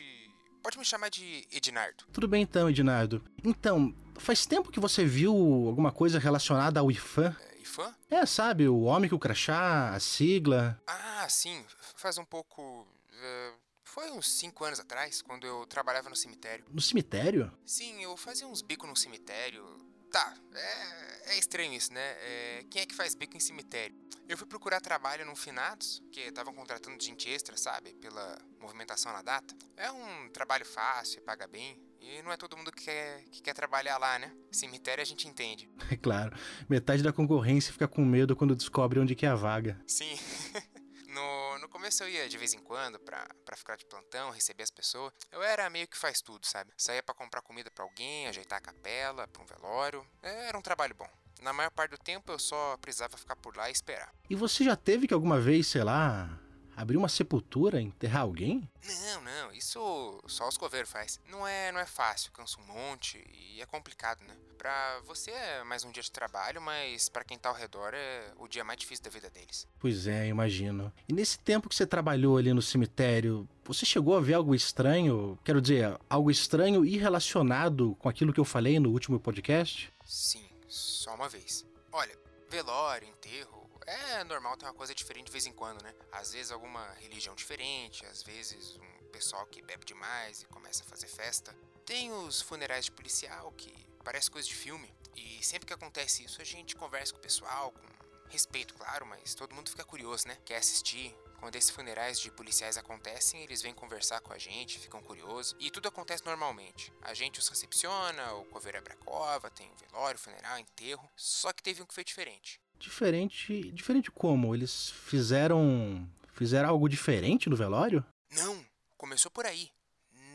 Pode 0.62 0.78
me 0.78 0.84
chamar 0.84 1.08
de 1.08 1.48
Ednardo. 1.50 2.04
Tudo 2.12 2.28
bem 2.28 2.42
então, 2.42 2.70
Ednardo. 2.70 3.24
Então, 3.42 3.96
faz 4.18 4.46
tempo 4.46 4.72
que 4.72 4.80
você 4.80 5.06
viu 5.06 5.34
alguma 5.34 5.92
coisa 5.92 6.20
relacionada 6.20 6.80
ao 6.80 6.92
IFAM? 6.92 7.36
É, 7.40 7.62
IFAM? 7.62 7.96
É, 8.10 8.26
sabe, 8.26 8.68
o 8.68 8.82
homem 8.82 9.10
que 9.10 9.16
o 9.16 9.20
crachá, 9.20 9.94
a 9.94 10.00
sigla. 10.00 10.82
Ah, 10.88 11.28
sim. 11.30 11.64
Faz 11.96 12.18
um 12.18 12.26
pouco. 12.26 12.62
Uh, 12.62 13.58
foi 13.84 14.12
uns 14.12 14.30
5 14.40 14.66
anos 14.66 14.80
atrás, 14.80 15.22
quando 15.22 15.48
eu 15.48 15.66
trabalhava 15.66 16.10
no 16.10 16.16
cemitério. 16.16 16.66
No 16.70 16.82
cemitério? 16.82 17.52
Sim, 17.66 18.04
eu 18.04 18.18
fazia 18.18 18.48
uns 18.48 18.62
bicos 18.62 18.90
no 18.90 18.96
cemitério. 18.96 19.64
Tá, 20.12 20.34
é, 20.54 21.34
é 21.34 21.38
estranho 21.38 21.74
isso, 21.74 21.92
né? 21.94 22.02
É, 22.02 22.66
quem 22.70 22.82
é 22.82 22.86
que 22.86 22.96
faz 22.96 23.16
bico 23.16 23.36
em 23.36 23.40
cemitério? 23.40 23.96
Eu 24.28 24.38
fui 24.38 24.48
procurar 24.48 24.82
trabalho 24.82 25.26
no 25.26 25.36
Finados, 25.36 26.02
que 26.12 26.22
estavam 26.22 26.54
contratando 26.54 27.02
gente 27.02 27.30
extra, 27.30 27.56
sabe? 27.58 27.94
Pela 27.96 28.38
movimentação 28.60 29.12
na 29.12 29.22
data. 29.22 29.56
É 29.78 29.92
um 29.92 30.30
trabalho 30.30 30.66
fácil, 30.66 31.22
paga 31.22 31.48
bem. 31.48 31.78
E 32.08 32.22
não 32.22 32.32
é 32.32 32.38
todo 32.38 32.56
mundo 32.56 32.72
que 32.72 32.86
quer, 32.86 33.24
que 33.32 33.42
quer 33.42 33.56
trabalhar 33.56 33.98
lá, 33.98 34.20
né? 34.20 34.32
Cemitério 34.52 35.02
a 35.02 35.06
gente 35.06 35.28
entende. 35.28 35.68
É 35.92 35.96
claro. 35.96 36.36
Metade 36.70 37.02
da 37.02 37.14
concorrência 37.14 37.74
fica 37.74 37.88
com 37.88 38.04
medo 38.04 38.36
quando 38.36 38.56
descobre 38.56 39.00
onde 39.00 39.16
que 39.16 39.26
é 39.26 39.30
a 39.30 39.36
vaga. 39.36 39.80
Sim. 39.88 40.18
no, 41.10 41.60
no 41.60 41.70
começo 41.70 42.04
eu 42.04 42.10
ia 42.10 42.30
de 42.30 42.38
vez 42.38 42.54
em 42.54 42.60
quando 42.60 43.00
pra, 43.00 43.28
pra 43.44 43.56
ficar 43.56 43.76
de 43.76 43.86
plantão, 43.86 44.30
receber 44.30 44.64
as 44.64 44.72
pessoas. 44.72 45.14
Eu 45.32 45.42
era 45.42 45.70
meio 45.70 45.88
que 45.88 45.98
faz 45.98 46.22
tudo, 46.22 46.46
sabe? 46.46 46.72
Saía 46.78 47.02
para 47.02 47.16
comprar 47.16 47.42
comida 47.42 47.72
para 47.72 47.84
alguém, 47.84 48.28
ajeitar 48.28 48.60
a 48.60 48.62
capela, 48.62 49.28
pra 49.28 49.42
um 49.42 49.46
velório. 49.46 50.06
É, 50.22 50.50
era 50.50 50.58
um 50.58 50.62
trabalho 50.62 50.94
bom. 50.94 51.10
Na 51.42 51.54
maior 51.54 51.72
parte 51.72 51.92
do 51.92 51.98
tempo 51.98 52.32
eu 52.32 52.40
só 52.40 52.78
precisava 52.78 53.18
ficar 53.18 53.36
por 53.36 53.56
lá 53.56 53.70
e 53.70 53.72
esperar. 53.72 54.14
E 54.30 54.36
você 54.36 54.64
já 54.64 54.76
teve 54.76 55.08
que 55.08 55.14
alguma 55.14 55.40
vez, 55.40 55.68
sei 55.68 55.84
lá, 55.84 56.40
abrir 56.76 56.98
uma 56.98 57.10
sepultura, 57.10 57.82
enterrar 57.82 58.24
alguém? 58.24 58.70
Não, 58.86 59.22
não, 59.22 59.52
isso 59.54 60.22
só 60.28 60.48
os 60.48 60.58
coveiros 60.58 60.90
faz. 60.90 61.20
Não 61.30 61.48
é, 61.48 61.72
não 61.72 61.80
é 61.80 61.86
fácil, 61.86 62.32
cansa 62.32 62.60
um 62.60 62.66
monte 62.66 63.24
e 63.34 63.62
é 63.62 63.66
complicado, 63.66 64.22
né? 64.26 64.36
Pra 64.58 65.00
você 65.06 65.32
é 65.32 65.64
mais 65.64 65.84
um 65.84 65.92
dia 65.92 66.02
de 66.02 66.12
trabalho, 66.12 66.62
mas 66.62 67.08
para 67.10 67.24
quem 67.24 67.38
tá 67.38 67.50
ao 67.50 67.56
redor 67.56 67.94
é 67.94 68.32
o 68.38 68.48
dia 68.48 68.64
mais 68.64 68.80
difícil 68.80 69.04
da 69.04 69.12
vida 69.12 69.30
deles. 69.30 69.68
Pois 69.80 70.08
é, 70.08 70.28
imagino. 70.28 70.92
E 71.08 71.14
nesse 71.14 71.38
tempo 71.40 71.70
que 71.70 71.76
você 71.76 71.86
trabalhou 71.86 72.38
ali 72.38 72.54
no 72.54 72.62
cemitério, 72.62 73.48
você 73.64 73.86
chegou 73.86 74.18
a 74.18 74.22
ver 74.22 74.34
algo 74.34 74.56
estranho? 74.56 75.38
Quero 75.44 75.62
dizer, 75.62 75.98
algo 76.10 76.32
estranho 76.32 76.86
e 76.86 76.98
relacionado 76.98 77.96
com 78.00 78.10
aquilo 78.10 78.34
que 78.34 78.40
eu 78.40 78.46
falei 78.46 78.80
no 78.80 78.92
último 78.92 79.20
podcast? 79.20 79.94
Sim, 80.04 80.46
só 80.68 81.14
uma 81.16 81.30
vez. 81.30 81.66
Olha, 81.92 82.18
velório, 82.50 83.08
enterro, 83.08 83.65
é 83.86 84.24
normal 84.24 84.58
ter 84.58 84.66
uma 84.66 84.74
coisa 84.74 84.94
diferente 84.94 85.28
de 85.28 85.32
vez 85.32 85.46
em 85.46 85.54
quando, 85.54 85.84
né? 85.84 85.94
Às 86.12 86.34
vezes 86.34 86.52
alguma 86.52 86.86
religião 86.96 87.36
diferente, 87.36 88.06
às 88.06 88.24
vezes 88.24 88.78
um 88.78 89.06
pessoal 89.12 89.46
que 89.46 89.62
bebe 89.62 89.86
demais 89.86 90.42
e 90.42 90.46
começa 90.48 90.84
a 90.84 90.88
fazer 90.88 91.08
festa. 91.08 91.56
Tem 91.86 92.12
os 92.12 92.42
funerais 92.42 92.86
de 92.86 92.92
policial 92.92 93.52
que 93.54 93.72
parece 94.04 94.30
coisa 94.30 94.48
de 94.48 94.56
filme. 94.56 94.94
E 95.16 95.44
sempre 95.44 95.66
que 95.66 95.74
acontece 95.74 96.24
isso, 96.24 96.42
a 96.42 96.46
gente 96.46 96.76
conversa 96.76 97.14
com 97.14 97.20
o 97.20 97.22
pessoal, 97.22 97.72
com 97.72 97.82
respeito, 98.30 98.74
claro, 98.74 99.06
mas 99.06 99.34
todo 99.34 99.56
mundo 99.56 99.70
fica 99.70 99.84
curioso, 99.86 100.28
né? 100.28 100.38
Quer 100.44 100.58
assistir, 100.58 101.16
Quando 101.40 101.56
esses 101.58 101.70
funerais 101.70 102.20
de 102.20 102.32
policiais 102.32 102.78
acontecem, 102.78 103.44
eles 103.44 103.62
vêm 103.62 103.74
conversar 103.74 104.20
com 104.22 104.34
a 104.34 104.38
gente, 104.38 104.80
ficam 104.80 105.02
curiosos, 105.04 105.56
e 105.60 105.70
tudo 105.70 105.88
acontece 105.88 106.26
normalmente. 106.26 106.92
A 107.02 107.14
gente 107.14 107.40
os 107.40 107.48
recepciona, 107.48 108.34
o 108.34 108.46
coveiro 108.46 108.78
abre 108.78 108.94
a 108.94 108.98
cova, 108.98 109.52
tem 109.52 109.72
velório, 109.76 110.20
funeral, 110.20 110.58
enterro, 110.58 111.08
só 111.16 111.54
que 111.54 111.62
teve 111.62 111.82
um 111.82 111.86
que 111.86 111.94
foi 111.94 112.04
diferente. 112.04 112.60
Diferente. 112.80 113.72
Diferente 113.72 114.12
como? 114.12 114.54
Eles 114.54 114.90
fizeram. 114.90 116.08
Fizeram 116.34 116.70
algo 116.70 116.90
diferente 116.90 117.50
no 117.50 117.56
velório? 117.56 118.06
Não, 118.32 118.66
começou 118.98 119.32
por 119.32 119.46
aí. 119.46 119.72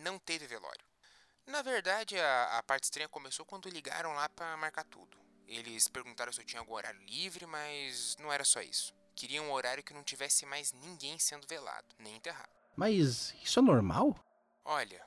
Não 0.03 0.19
teve 0.19 0.47
velório. 0.47 0.85
Na 1.47 1.63
verdade, 1.63 2.19
a, 2.19 2.59
a 2.59 2.63
parte 2.63 2.85
estranha 2.85 3.09
começou 3.09 3.45
quando 3.45 3.69
ligaram 3.69 4.15
lá 4.15 4.29
para 4.29 4.57
marcar 4.57 4.85
tudo. 4.85 5.19
Eles 5.47 5.89
perguntaram 5.89 6.33
se 6.33 6.41
eu 6.41 6.45
tinha 6.45 6.61
algum 6.61 6.75
horário 6.75 7.01
livre, 7.03 7.45
mas 7.45 8.17
não 8.21 8.33
era 8.33 8.45
só 8.45 8.63
isso. 8.63 8.95
Queriam 9.17 9.47
um 9.47 9.53
horário 9.53 9.83
que 9.83 9.93
não 9.93 10.05
tivesse 10.05 10.47
mais 10.47 10.73
ninguém 10.73 11.19
sendo 11.19 11.47
velado, 11.47 11.87
nem 11.99 12.17
enterrado. 12.17 12.49
Mas 12.77 13.35
isso 13.43 13.59
é 13.59 13.63
normal? 13.63 14.17
Olha, 14.65 15.05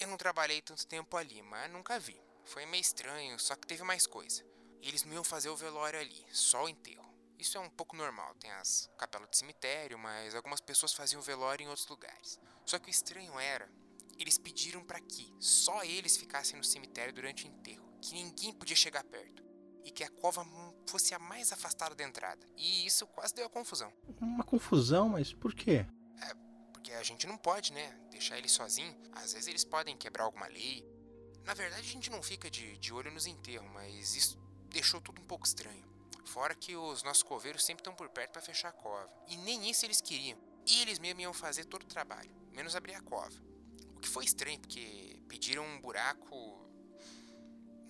eu 0.00 0.08
não 0.08 0.16
trabalhei 0.16 0.60
tanto 0.60 0.86
tempo 0.86 1.16
ali, 1.16 1.40
mas 1.42 1.70
nunca 1.70 1.98
vi. 1.98 2.20
Foi 2.44 2.66
meio 2.66 2.80
estranho, 2.80 3.38
só 3.38 3.54
que 3.54 3.66
teve 3.66 3.82
mais 3.82 4.06
coisa. 4.06 4.44
Eles 4.82 5.04
não 5.04 5.14
iam 5.14 5.24
fazer 5.24 5.48
o 5.48 5.56
velório 5.56 5.98
ali, 5.98 6.24
só 6.32 6.64
o 6.64 6.68
enterro. 6.68 7.06
Isso 7.38 7.58
é 7.58 7.60
um 7.60 7.68
pouco 7.68 7.94
normal, 7.96 8.34
tem 8.36 8.50
as 8.52 8.88
capelas 8.96 9.28
de 9.30 9.36
cemitério, 9.36 9.98
mas 9.98 10.34
algumas 10.34 10.60
pessoas 10.60 10.94
faziam 10.94 11.20
velório 11.20 11.64
em 11.64 11.68
outros 11.68 11.86
lugares. 11.88 12.40
Só 12.64 12.78
que 12.78 12.88
o 12.88 12.90
estranho 12.90 13.38
era, 13.38 13.70
eles 14.18 14.38
pediram 14.38 14.82
para 14.82 15.00
que 15.00 15.32
só 15.38 15.84
eles 15.84 16.16
ficassem 16.16 16.56
no 16.56 16.64
cemitério 16.64 17.12
durante 17.12 17.44
o 17.44 17.48
enterro, 17.48 17.86
que 18.00 18.14
ninguém 18.14 18.52
podia 18.52 18.76
chegar 18.76 19.04
perto 19.04 19.44
e 19.84 19.90
que 19.90 20.02
a 20.02 20.10
cova 20.10 20.44
fosse 20.88 21.14
a 21.14 21.18
mais 21.18 21.52
afastada 21.52 21.94
da 21.94 22.02
entrada. 22.02 22.44
E 22.56 22.86
isso 22.86 23.06
quase 23.06 23.34
deu 23.34 23.46
a 23.46 23.50
confusão. 23.50 23.92
Uma 24.20 24.42
confusão, 24.42 25.10
mas 25.10 25.32
por 25.32 25.54
quê? 25.54 25.86
É, 26.22 26.34
porque 26.72 26.92
a 26.92 27.02
gente 27.02 27.26
não 27.26 27.36
pode, 27.36 27.72
né, 27.72 27.96
deixar 28.10 28.36
eles 28.38 28.52
sozinhos. 28.52 28.96
Às 29.12 29.32
vezes 29.32 29.46
eles 29.46 29.64
podem 29.64 29.96
quebrar 29.96 30.24
alguma 30.24 30.46
lei. 30.48 30.84
Na 31.44 31.54
verdade, 31.54 31.82
a 31.82 31.92
gente 31.92 32.10
não 32.10 32.20
fica 32.22 32.50
de, 32.50 32.76
de 32.78 32.92
olho 32.92 33.12
nos 33.12 33.26
enterros, 33.26 33.70
mas 33.72 34.16
isso 34.16 34.36
deixou 34.96 35.00
tudo 35.00 35.20
um 35.20 35.24
pouco 35.24 35.46
estranho. 35.46 35.84
Fora 36.24 36.54
que 36.54 36.74
os 36.76 37.02
nossos 37.02 37.22
coveiros 37.22 37.64
sempre 37.64 37.80
estão 37.80 37.94
por 37.94 38.08
perto 38.08 38.32
para 38.32 38.42
fechar 38.42 38.68
a 38.70 38.72
cova. 38.72 39.08
E 39.28 39.36
nem 39.36 39.70
isso 39.70 39.84
eles 39.84 40.00
queriam. 40.00 40.38
E 40.66 40.82
eles 40.82 40.98
mesmos 40.98 41.22
iam 41.22 41.32
fazer 41.32 41.64
todo 41.64 41.82
o 41.82 41.86
trabalho, 41.86 42.30
menos 42.52 42.74
abrir 42.74 42.94
a 42.94 43.00
cova. 43.00 43.34
O 43.94 44.00
que 44.00 44.08
foi 44.08 44.24
estranho, 44.24 44.58
porque 44.58 45.22
pediram 45.28 45.64
um 45.64 45.80
buraco. 45.80 46.34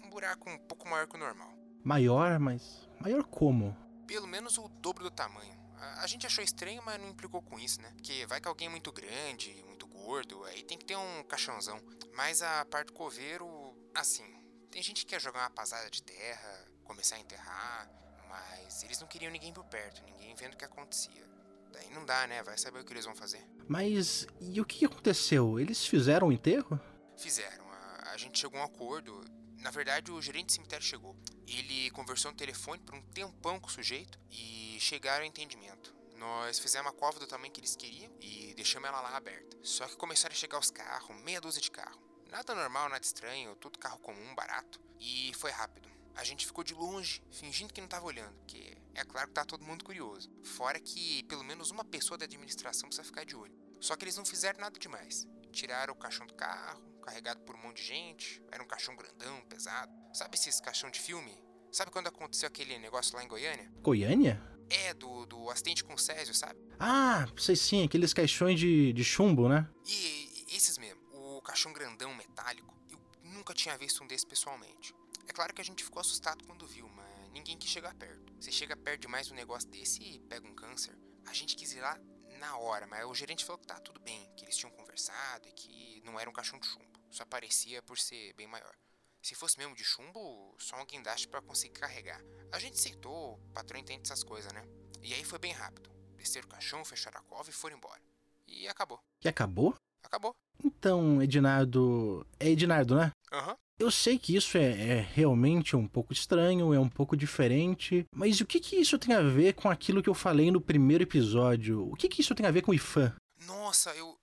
Um 0.05 0.11
buraco 0.11 0.51
um 0.51 0.59
pouco 0.59 0.89
maior 0.89 1.07
que 1.07 1.17
o 1.17 1.19
normal. 1.19 1.53
Maior, 1.83 2.39
mas. 2.39 2.89
Maior 3.01 3.25
como? 3.25 3.77
Pelo 4.07 4.27
menos 4.27 4.59
o 4.59 4.69
dobro 4.69 5.05
do 5.05 5.11
tamanho. 5.11 5.57
A, 5.79 6.03
a 6.03 6.07
gente 6.07 6.27
achou 6.27 6.45
estranho, 6.45 6.83
mas 6.85 7.01
não 7.01 7.09
implicou 7.09 7.43
com 7.43 7.59
isso, 7.59 7.81
né? 7.81 7.91
Porque 7.97 8.27
vai 8.27 8.41
que 8.41 8.49
alguém 8.49 8.69
é 8.69 8.71
muito 8.71 8.93
grande, 8.93 9.65
muito 9.67 9.87
gordo, 9.87 10.45
aí 10.45 10.63
tem 10.63 10.79
que 10.79 10.85
ter 10.85 10.97
um 10.97 11.25
caixãozão. 11.25 11.81
Mas 12.15 12.43
a 12.43 12.65
parte 12.67 12.89
do 12.89 12.93
coveiro, 12.93 13.75
assim, 13.95 14.25
tem 14.71 14.83
gente 14.83 15.01
que 15.01 15.07
quer 15.07 15.21
jogar 15.21 15.41
uma 15.41 15.51
pasada 15.51 15.91
de 15.91 16.03
terra, 16.03 16.76
começar 16.87 17.17
a 17.17 17.19
enterrar, 17.19 17.91
mas 18.29 18.83
eles 18.83 18.99
não 19.01 19.07
queriam 19.07 19.31
ninguém 19.31 19.53
por 19.53 19.65
perto, 19.65 20.03
ninguém 20.05 20.35
vendo 20.35 20.55
o 20.55 20.57
que 20.57 20.65
acontecia. 20.65 21.27
Daí 21.73 21.91
não 21.91 22.05
dá, 22.07 22.27
né? 22.27 22.43
Vai 22.43 22.57
saber 22.57 22.81
o 22.81 22.85
que 22.85 22.93
eles 22.93 23.05
vão 23.05 23.15
fazer. 23.15 23.47
Mas 23.69 24.27
e 24.41 24.61
o 24.61 24.65
que 24.65 24.85
aconteceu? 24.85 25.61
Eles 25.61 25.87
fizeram 25.87 26.29
o 26.29 26.33
enterro? 26.33 26.81
Fizeram. 27.17 27.71
A, 27.71 28.11
a 28.13 28.17
gente 28.17 28.39
chegou 28.39 28.59
a 28.59 28.63
um 28.63 28.67
acordo. 28.67 29.21
Na 29.59 29.71
verdade, 29.71 30.11
o 30.11 30.23
gerente 30.23 30.47
do 30.47 30.53
cemitério 30.53 30.85
chegou. 30.85 31.17
Ele 31.47 31.91
conversou 31.91 32.31
no 32.31 32.37
telefone 32.37 32.81
por 32.81 32.95
um 32.95 33.03
tempão 33.03 33.61
com 33.61 33.67
o 33.67 33.71
sujeito 33.71 34.19
e 34.31 34.79
chegaram 34.81 35.25
a 35.25 35.27
entendimento. 35.27 35.95
Nós 36.17 36.59
fizemos 36.59 36.91
a 36.91 36.95
cova 36.95 37.19
do 37.19 37.27
tamanho 37.27 37.53
que 37.53 37.61
eles 37.61 37.77
queriam 37.77 38.11
e 38.21 38.55
deixamos 38.55 38.89
ela 38.89 39.01
lá 39.01 39.17
aberta. 39.17 39.57
Só 39.63 39.87
que 39.87 39.97
começaram 39.97 40.33
a 40.33 40.37
chegar 40.37 40.59
os 40.59 40.71
carros, 40.71 41.15
meia 41.23 41.41
dúzia 41.41 41.61
de 41.61 41.71
carro. 41.71 42.01
Nada 42.31 42.55
normal, 42.55 42.89
nada 42.89 43.05
estranho, 43.05 43.55
tudo 43.57 43.79
carro 43.79 43.99
comum, 43.99 44.35
barato. 44.35 44.81
E 44.99 45.33
foi 45.35 45.51
rápido. 45.51 45.86
A 46.17 46.25
gente 46.25 46.47
ficou 46.47 46.65
de 46.65 46.73
longe, 46.73 47.23
fingindo 47.31 47.73
que 47.75 47.81
não 47.81 47.87
estava 47.87 48.07
olhando, 48.07 48.35
porque 48.39 48.77
é 48.95 49.05
claro 49.05 49.29
que 49.29 49.35
tá 49.35 49.45
todo 49.45 49.65
mundo 49.65 49.85
curioso. 49.85 50.31
Fora 50.43 50.81
que 50.81 51.23
pelo 51.25 51.45
menos 51.45 51.71
uma 51.71 51.85
pessoa 51.85 52.17
da 52.17 52.25
administração 52.25 52.89
precisa 52.89 53.07
ficar 53.07 53.25
de 53.25 53.37
olho. 53.37 53.55
Só 53.79 53.95
que 53.95 54.05
eles 54.05 54.17
não 54.17 54.25
fizeram 54.25 54.59
nada 54.59 54.79
demais. 54.79 55.29
Tiraram 55.53 55.93
o 55.93 55.97
caixão 55.97 56.27
do 56.27 56.35
carro, 56.35 56.83
carregado 57.03 57.41
por 57.41 57.55
um 57.55 57.59
monte 57.59 57.83
de 57.83 57.89
gente. 57.89 58.43
Era 58.51 58.63
um 58.63 58.67
caixão 58.67 58.97
grandão, 58.97 59.43
pesado. 59.43 59.93
Sabe 60.15 60.37
esses 60.37 60.59
caixão 60.59 60.91
de 60.91 60.99
filme? 60.99 61.33
Sabe 61.71 61.91
quando 61.91 62.07
aconteceu 62.07 62.47
aquele 62.47 62.79
negócio 62.79 63.15
lá 63.15 63.23
em 63.23 63.29
Goiânia? 63.29 63.71
Goiânia? 63.83 64.43
É, 64.71 64.95
do, 64.95 65.27
do 65.27 65.51
acidente 65.51 65.85
com 65.85 65.93
o 65.93 65.99
Césio, 65.99 66.35
sabe? 66.35 66.59
Ah, 66.81 67.27
sei 67.37 67.55
sim, 67.55 67.85
aqueles 67.85 68.15
caixões 68.15 68.59
de, 68.59 68.93
de 68.95 69.05
chumbo, 69.05 69.49
né? 69.49 69.69
E, 69.85 70.47
e 70.49 70.57
esses 70.57 70.79
mesmo. 70.79 71.01
O 71.13 71.43
caixão 71.43 71.75
grandão 71.75 72.15
metálico. 72.15 72.75
Eu 72.91 72.99
nunca 73.23 73.53
tinha 73.53 73.77
visto 73.77 74.03
um 74.03 74.07
desses 74.07 74.25
pessoalmente. 74.25 74.95
É 75.29 75.33
claro 75.33 75.53
que 75.53 75.61
a 75.61 75.65
gente 75.65 75.83
ficou 75.83 76.01
assustado 76.01 76.45
quando 76.45 76.67
viu, 76.67 76.89
mas 76.89 77.31
ninguém 77.33 77.59
quis 77.59 77.71
chegar 77.71 77.95
perto. 77.95 78.33
Você 78.41 78.53
chega 78.53 78.77
perto 78.77 79.03
demais 79.03 79.27
de 79.27 79.33
um 79.33 79.37
negócio 79.37 79.69
desse 79.69 80.03
e 80.03 80.21
pega 80.21 80.47
um 80.47 80.55
câncer. 80.55 80.97
A 81.27 81.33
gente 81.33 81.57
quis 81.57 81.73
ir 81.73 81.81
lá 81.81 81.99
na 82.39 82.57
hora, 82.59 82.87
mas 82.87 83.05
o 83.05 83.15
gerente 83.15 83.45
falou 83.45 83.59
que 83.59 83.67
tá 83.67 83.79
tudo 83.81 84.01
bem, 84.01 84.31
que 84.37 84.45
eles 84.45 84.57
tinham 84.57 84.71
conversado 84.71 85.49
e 85.49 85.53
que 85.53 86.01
não 86.05 86.19
era 86.19 86.31
um 86.31 86.33
caixão 86.33 86.59
de 86.59 86.67
chumbo. 86.67 87.01
Só 87.11 87.25
parecia 87.25 87.83
por 87.83 87.99
ser 87.99 88.33
bem 88.35 88.47
maior. 88.47 88.75
Se 89.23 89.35
fosse 89.35 89.59
mesmo 89.59 89.75
de 89.75 89.83
chumbo, 89.83 90.55
só 90.59 90.81
um 90.81 90.87
guindaste 90.87 91.27
para 91.27 91.43
conseguir 91.43 91.81
carregar. 91.81 92.23
A 92.53 92.59
gente 92.61 92.75
aceitou, 92.75 93.35
o 93.35 93.53
patrão 93.53 93.81
entende 93.81 94.03
essas 94.05 94.23
coisas, 94.23 94.53
né? 94.53 94.65
E 95.03 95.13
aí 95.13 95.25
foi 95.25 95.39
bem 95.39 95.53
rápido. 95.53 95.91
Desceram 96.17 96.47
o 96.47 96.51
caixão, 96.51 96.85
fecharam 96.85 97.19
a 97.19 97.23
cova 97.25 97.51
e 97.51 97.53
foram 97.53 97.77
embora. 97.77 98.01
E 98.47 98.69
acabou. 98.69 99.01
E 99.25 99.29
acabou? 99.29 99.75
Acabou. 100.05 100.35
Então, 100.63 101.21
Edinardo. 101.21 102.25
É 102.39 102.49
Edinardo, 102.49 102.95
né? 102.95 103.11
Aham. 103.33 103.51
Uhum. 103.51 103.57
Eu 103.79 103.91
sei 103.91 104.19
que 104.19 104.35
isso 104.35 104.57
é, 104.57 104.71
é, 104.71 105.01
realmente 105.01 105.77
um 105.77 105.87
pouco 105.87 106.11
estranho, 106.11 106.73
é 106.73 106.81
um 106.81 106.89
pouco 106.89 107.15
diferente, 107.15 108.07
mas 108.11 108.41
o 108.41 108.47
que 108.47 108.59
que 108.59 108.77
isso 108.77 108.99
tem 108.99 109.15
a 109.15 109.21
ver 109.21 109.53
com 109.53 109.69
aquilo 109.69 110.03
que 110.03 110.09
eu 110.09 110.15
falei 110.15 110.51
no 110.51 110.63
primeiro 110.63 111.05
episódio? 111.05 111.87
O 111.93 111.95
que 111.95 112.09
que 112.09 112.23
isso 112.23 112.35
tem 112.35 112.47
a 112.47 112.51
ver 112.51 112.63
com 112.63 112.71
o 112.71 112.75
IFAM? 112.75 113.15
Nossa, 113.41 113.95
eu. 113.95 114.19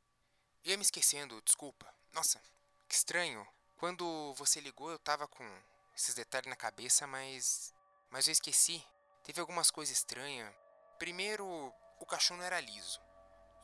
Ia 0.66 0.76
me 0.76 0.82
esquecendo, 0.82 1.40
desculpa. 1.46 1.86
Nossa, 2.12 2.42
que 2.88 2.96
estranho. 2.96 3.46
Quando 3.78 4.34
você 4.34 4.60
ligou, 4.60 4.90
eu 4.90 4.98
tava 4.98 5.28
com 5.28 5.48
esses 5.96 6.16
detalhes 6.16 6.50
na 6.50 6.56
cabeça, 6.56 7.06
mas. 7.06 7.72
Mas 8.10 8.28
eu 8.28 8.32
esqueci. 8.32 8.84
Teve 9.24 9.40
algumas 9.40 9.70
coisas 9.70 9.96
estranhas. 9.96 10.52
Primeiro, 10.98 11.46
o 12.00 12.06
caixão 12.08 12.38
não 12.38 12.44
era 12.44 12.60
liso. 12.60 13.00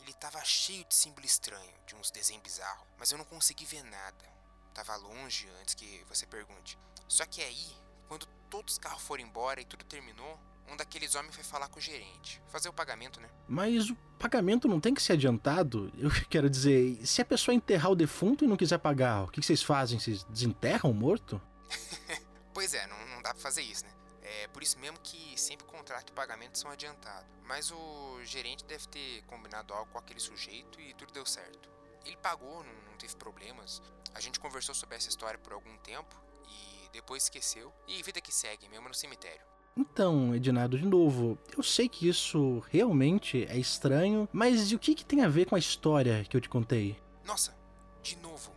Ele 0.01 0.13
tava 0.13 0.43
cheio 0.45 0.85
de 0.85 0.93
símbolo 0.93 1.25
estranho, 1.25 1.73
de 1.87 1.95
uns 1.95 2.11
desenhos 2.11 2.43
bizarros, 2.43 2.87
mas 2.97 3.11
eu 3.11 3.17
não 3.17 3.25
consegui 3.25 3.65
ver 3.65 3.83
nada 3.83 4.38
tava 4.83 4.95
longe 4.95 5.47
antes 5.61 5.73
que 5.73 6.03
você 6.07 6.25
pergunte. 6.25 6.77
Só 7.07 7.25
que 7.25 7.41
aí, 7.41 7.67
quando 8.07 8.25
todos 8.49 8.73
os 8.73 8.79
carros 8.79 9.01
foram 9.01 9.23
embora 9.23 9.59
e 9.59 9.65
tudo 9.65 9.83
terminou, 9.83 10.39
um 10.67 10.77
daqueles 10.77 11.15
homens 11.15 11.35
foi 11.35 11.43
falar 11.43 11.67
com 11.67 11.79
o 11.79 11.81
gerente, 11.81 12.41
fazer 12.47 12.69
o 12.69 12.73
pagamento, 12.73 13.19
né? 13.19 13.27
Mas 13.47 13.89
o 13.89 13.95
pagamento 14.17 14.67
não 14.67 14.79
tem 14.79 14.93
que 14.93 15.01
ser 15.01 15.13
adiantado? 15.13 15.91
Eu 15.97 16.09
quero 16.29 16.49
dizer, 16.49 17.05
se 17.05 17.21
a 17.21 17.25
pessoa 17.25 17.53
enterrar 17.53 17.91
o 17.91 17.95
defunto 17.95 18.45
e 18.45 18.47
não 18.47 18.55
quiser 18.55 18.77
pagar, 18.77 19.23
o 19.23 19.27
que 19.27 19.41
vocês 19.41 19.61
fazem? 19.61 19.99
Vocês 19.99 20.23
desenterram 20.25 20.91
o 20.91 20.93
morto? 20.93 21.41
pois 22.53 22.73
é, 22.73 22.87
não, 22.87 22.97
não 23.07 23.21
dá 23.21 23.33
pra 23.33 23.41
fazer 23.41 23.63
isso, 23.63 23.83
né? 23.83 23.91
É 24.21 24.47
por 24.49 24.61
isso 24.61 24.77
mesmo 24.77 24.99
que 24.99 25.33
sempre 25.39 25.65
contrato 25.65 26.11
e 26.11 26.13
pagamento 26.13 26.57
são 26.57 26.69
adiantados. 26.69 27.27
Mas 27.43 27.71
o 27.71 28.19
gerente 28.23 28.63
deve 28.63 28.87
ter 28.87 29.23
combinado 29.23 29.73
algo 29.73 29.91
com 29.91 29.97
aquele 29.97 30.19
sujeito 30.19 30.79
e 30.79 30.93
tudo 30.93 31.11
deu 31.11 31.25
certo. 31.25 31.67
Ele 32.05 32.15
pagou, 32.17 32.63
não 32.63 32.88
teve 32.99 33.15
problemas. 33.15 33.81
A 34.13 34.19
gente 34.19 34.39
conversou 34.39 34.75
sobre 34.75 34.95
essa 34.95 35.09
história 35.09 35.39
por 35.39 35.53
algum 35.53 35.77
tempo 35.77 36.15
e 36.47 36.89
depois 36.91 37.23
esqueceu. 37.23 37.73
E 37.87 38.03
vida 38.03 38.21
que 38.21 38.31
segue, 38.31 38.67
mesmo 38.69 38.87
no 38.87 38.93
cemitério. 38.93 39.41
Então, 39.75 40.35
Edinardo, 40.35 40.77
de 40.77 40.85
novo, 40.85 41.37
eu 41.55 41.63
sei 41.63 41.87
que 41.87 42.07
isso 42.07 42.59
realmente 42.69 43.45
é 43.45 43.57
estranho, 43.57 44.27
mas 44.31 44.71
e 44.71 44.75
o 44.75 44.79
que, 44.79 44.93
que 44.93 45.05
tem 45.05 45.23
a 45.23 45.29
ver 45.29 45.45
com 45.45 45.55
a 45.55 45.59
história 45.59 46.25
que 46.25 46.35
eu 46.35 46.41
te 46.41 46.49
contei? 46.49 47.01
Nossa, 47.23 47.57
de 48.01 48.17
novo, 48.17 48.53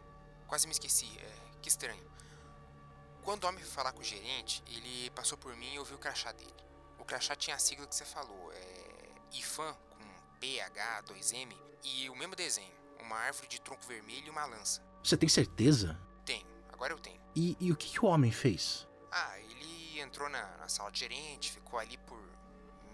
quase 0.49 0.67
me 0.67 0.73
esqueci, 0.73 1.07
é, 1.19 1.61
que 1.61 1.69
estranho. 1.69 2.05
Quando 3.23 3.45
o 3.45 3.47
homem 3.47 3.63
foi 3.63 3.71
falar 3.71 3.93
com 3.93 4.01
o 4.01 4.05
gerente, 4.05 4.65
ele 4.67 5.11
passou 5.11 5.39
por 5.39 5.55
mim 5.55 5.75
e 5.75 5.79
ouviu 5.79 5.97
o 5.97 6.01
crachá 6.01 6.33
dele. 6.33 6.53
O 6.99 7.05
crachá 7.05 7.37
tinha 7.37 7.55
a 7.55 7.59
sigla 7.59 7.87
que 7.87 7.95
você 7.95 8.05
falou, 8.05 8.53
é 8.53 9.39
IFAM 9.39 9.75
com 9.91 10.39
PH, 10.41 11.05
2M 11.05 11.57
e 11.85 12.11
o 12.11 12.17
mesmo 12.17 12.35
desenho, 12.35 12.75
uma 13.03 13.17
árvore 13.17 13.49
de 13.49 13.61
tronco 13.61 13.83
vermelho 13.87 14.27
e 14.27 14.31
uma 14.31 14.45
lança. 14.45 14.83
Você 15.03 15.17
tem 15.17 15.29
certeza? 15.29 15.99
Tenho, 16.25 16.47
agora 16.73 16.93
eu 16.93 16.99
tenho. 16.99 17.21
E, 17.35 17.57
e 17.61 17.73
o 17.73 17.77
que, 17.77 17.91
que, 17.91 18.05
o 18.05 18.09
homem 18.09 18.31
fez? 18.31 18.87
Ah, 19.11 19.39
ele 19.39 20.01
entrou 20.01 20.29
na, 20.29 20.57
na, 20.59 20.69
sala 20.69 20.91
de 20.91 21.01
gerente, 21.01 21.51
ficou 21.53 21.79
ali 21.79 21.99
por 21.99 22.19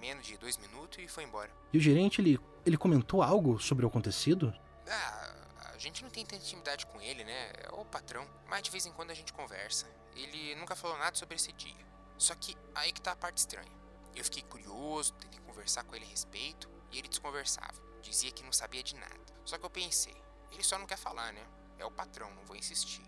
menos 0.00 0.26
de 0.26 0.36
dois 0.36 0.56
minutos 0.56 0.98
e 0.98 1.08
foi 1.08 1.24
embora. 1.24 1.50
E 1.72 1.78
o 1.78 1.80
gerente, 1.80 2.20
ele, 2.20 2.38
ele 2.64 2.76
comentou 2.76 3.22
algo 3.22 3.58
sobre 3.58 3.84
o 3.84 3.88
acontecido? 3.88 4.54
Ah, 4.88 5.34
a 5.74 5.78
gente 5.78 6.02
não 6.02 6.10
tem 6.10 6.24
tanta 6.24 6.42
intimidade 6.42 6.86
com 6.86 7.00
ele, 7.00 7.24
né? 7.24 7.52
É 7.56 7.72
o 7.72 7.84
patrão. 7.84 8.26
Mas 8.48 8.62
de 8.62 8.70
vez 8.70 8.86
em 8.86 8.92
quando 8.92 9.10
a 9.10 9.14
gente 9.14 9.32
conversa. 9.32 9.86
Ele 10.14 10.54
nunca 10.56 10.74
falou 10.74 10.98
nada 10.98 11.16
sobre 11.16 11.36
esse 11.36 11.52
dia. 11.52 11.86
Só 12.16 12.34
que 12.34 12.56
aí 12.74 12.92
que 12.92 13.00
tá 13.00 13.12
a 13.12 13.16
parte 13.16 13.38
estranha. 13.38 13.70
Eu 14.14 14.24
fiquei 14.24 14.42
curioso, 14.42 15.12
tentei 15.14 15.38
conversar 15.40 15.84
com 15.84 15.94
ele 15.94 16.04
a 16.04 16.08
respeito. 16.08 16.68
e 16.90 16.98
ele 16.98 17.08
desconversava. 17.08 17.87
Dizia 18.02 18.30
que 18.30 18.42
não 18.42 18.52
sabia 18.52 18.82
de 18.82 18.94
nada. 18.94 19.34
Só 19.44 19.58
que 19.58 19.64
eu 19.64 19.70
pensei, 19.70 20.14
ele 20.52 20.62
só 20.62 20.78
não 20.78 20.86
quer 20.86 20.98
falar, 20.98 21.32
né? 21.32 21.46
É 21.78 21.84
o 21.84 21.90
patrão, 21.90 22.34
não 22.34 22.44
vou 22.44 22.56
insistir. 22.56 23.04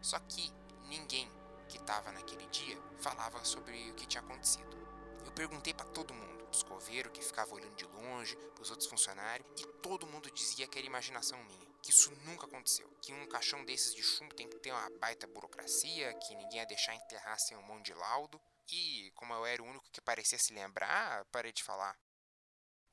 Só 0.00 0.18
que 0.20 0.52
ninguém 0.88 1.30
que 1.68 1.78
estava 1.78 2.12
naquele 2.12 2.46
dia 2.46 2.80
falava 3.00 3.44
sobre 3.44 3.90
o 3.90 3.94
que 3.94 4.06
tinha 4.06 4.22
acontecido. 4.22 4.76
Eu 5.24 5.32
perguntei 5.32 5.74
para 5.74 5.86
todo 5.86 6.14
mundo, 6.14 6.48
os 6.50 6.62
coveiros 6.62 7.12
que 7.12 7.22
ficava 7.22 7.54
olhando 7.54 7.74
de 7.74 7.84
longe, 7.86 8.38
os 8.60 8.70
outros 8.70 8.88
funcionários, 8.88 9.48
e 9.60 9.66
todo 9.82 10.06
mundo 10.06 10.30
dizia 10.30 10.66
que 10.66 10.78
era 10.78 10.86
imaginação 10.86 11.42
minha, 11.44 11.66
que 11.82 11.90
isso 11.90 12.10
nunca 12.24 12.46
aconteceu, 12.46 12.88
que 13.02 13.12
um 13.12 13.26
caixão 13.26 13.64
desses 13.64 13.94
de 13.94 14.02
chumbo 14.02 14.34
tem 14.34 14.48
que 14.48 14.58
ter 14.58 14.72
uma 14.72 14.88
baita 15.00 15.26
burocracia, 15.26 16.14
que 16.14 16.34
ninguém 16.36 16.60
ia 16.60 16.66
deixar 16.66 16.94
enterrar 16.94 17.38
sem 17.38 17.56
um 17.56 17.62
monte 17.62 17.86
de 17.86 17.94
laudo. 17.94 18.40
E, 18.70 19.12
como 19.14 19.32
eu 19.32 19.46
era 19.46 19.62
o 19.62 19.66
único 19.66 19.90
que 19.92 20.00
parecia 20.00 20.38
se 20.38 20.52
lembrar, 20.52 21.24
parei 21.26 21.52
de 21.52 21.62
falar. 21.62 21.96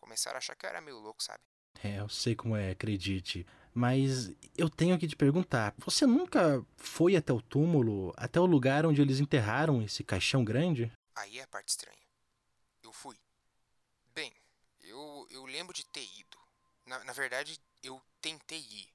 Começaram 0.04 0.36
a 0.36 0.40
achar 0.40 0.54
que 0.54 0.66
eu 0.66 0.70
era 0.70 0.82
meio 0.82 1.00
louco, 1.00 1.24
sabe? 1.24 1.42
É, 1.82 2.02
eu 2.02 2.10
sei 2.10 2.36
como 2.36 2.58
é, 2.58 2.72
acredite. 2.72 3.48
Mas 3.74 4.30
eu 4.58 4.70
tenho 4.70 5.00
que 5.00 5.08
te 5.08 5.16
perguntar: 5.16 5.74
você 5.78 6.06
nunca 6.06 6.62
foi 6.76 7.16
até 7.16 7.32
o 7.32 7.42
túmulo, 7.42 8.14
até 8.18 8.38
o 8.38 8.46
lugar 8.46 8.86
onde 8.86 9.02
eles 9.02 9.22
enterraram 9.22 9.82
esse 9.82 10.04
caixão 10.04 10.44
grande? 10.44 10.92
Aí 11.16 11.40
é 11.40 11.44
a 11.44 11.48
parte 11.48 11.70
estranha. 11.70 12.06
Eu 12.84 12.92
fui. 12.92 13.18
Bem, 14.14 14.34
eu, 14.82 15.26
eu 15.30 15.46
lembro 15.46 15.74
de 15.74 15.86
ter 15.86 16.04
ido. 16.04 16.38
Na, 16.86 17.02
na 17.06 17.14
verdade, 17.14 17.58
eu 17.82 18.02
tentei 18.20 18.60
ir. 18.60 18.90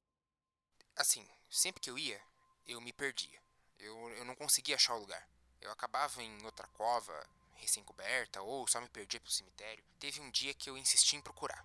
Assim, 0.95 1.27
sempre 1.49 1.81
que 1.81 1.89
eu 1.89 1.99
ia, 1.99 2.21
eu 2.67 2.83
me 2.83 2.93
perdia. 2.93 3.41
Eu, 3.79 4.11
eu 4.11 4.27
não 4.27 4.35
conseguia 4.35 4.77
achar 4.77 4.95
o 4.95 5.01
lugar. 5.01 5.27
Eu 5.59 5.73
acabava 5.73 6.23
em 6.23 6.45
outra 6.45 6.69
cova, 6.69 7.27
recém-coberta, 7.59 8.41
ou 8.43 8.67
só 8.67 8.81
me 8.81 8.89
perdia 8.89 9.21
pelo 9.21 9.33
cemitério. 9.33 9.85
Teve 9.99 10.21
um 10.21 10.31
dia 10.31 10.55
que 10.55 10.71
eu 10.71 10.79
insisti 10.79 11.17
em 11.17 11.21
procurar. 11.21 11.65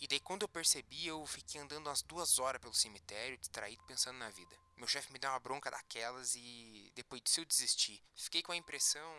E 0.00 0.08
daí 0.08 0.18
quando 0.18 0.42
eu 0.42 0.48
percebi, 0.48 1.06
eu 1.06 1.24
fiquei 1.26 1.60
andando 1.60 1.86
umas 1.86 2.02
duas 2.02 2.38
horas 2.38 2.60
pelo 2.60 2.74
cemitério, 2.74 3.38
distraído, 3.38 3.84
pensando 3.84 4.18
na 4.18 4.30
vida. 4.30 4.56
Meu 4.76 4.88
chefe 4.88 5.12
me 5.12 5.18
deu 5.18 5.30
uma 5.30 5.38
bronca 5.38 5.70
daquelas 5.70 6.34
e 6.34 6.90
depois 6.94 7.22
disso 7.22 7.40
eu 7.40 7.44
desisti. 7.44 8.02
Fiquei 8.16 8.42
com 8.42 8.52
a 8.52 8.56
impressão... 8.56 9.14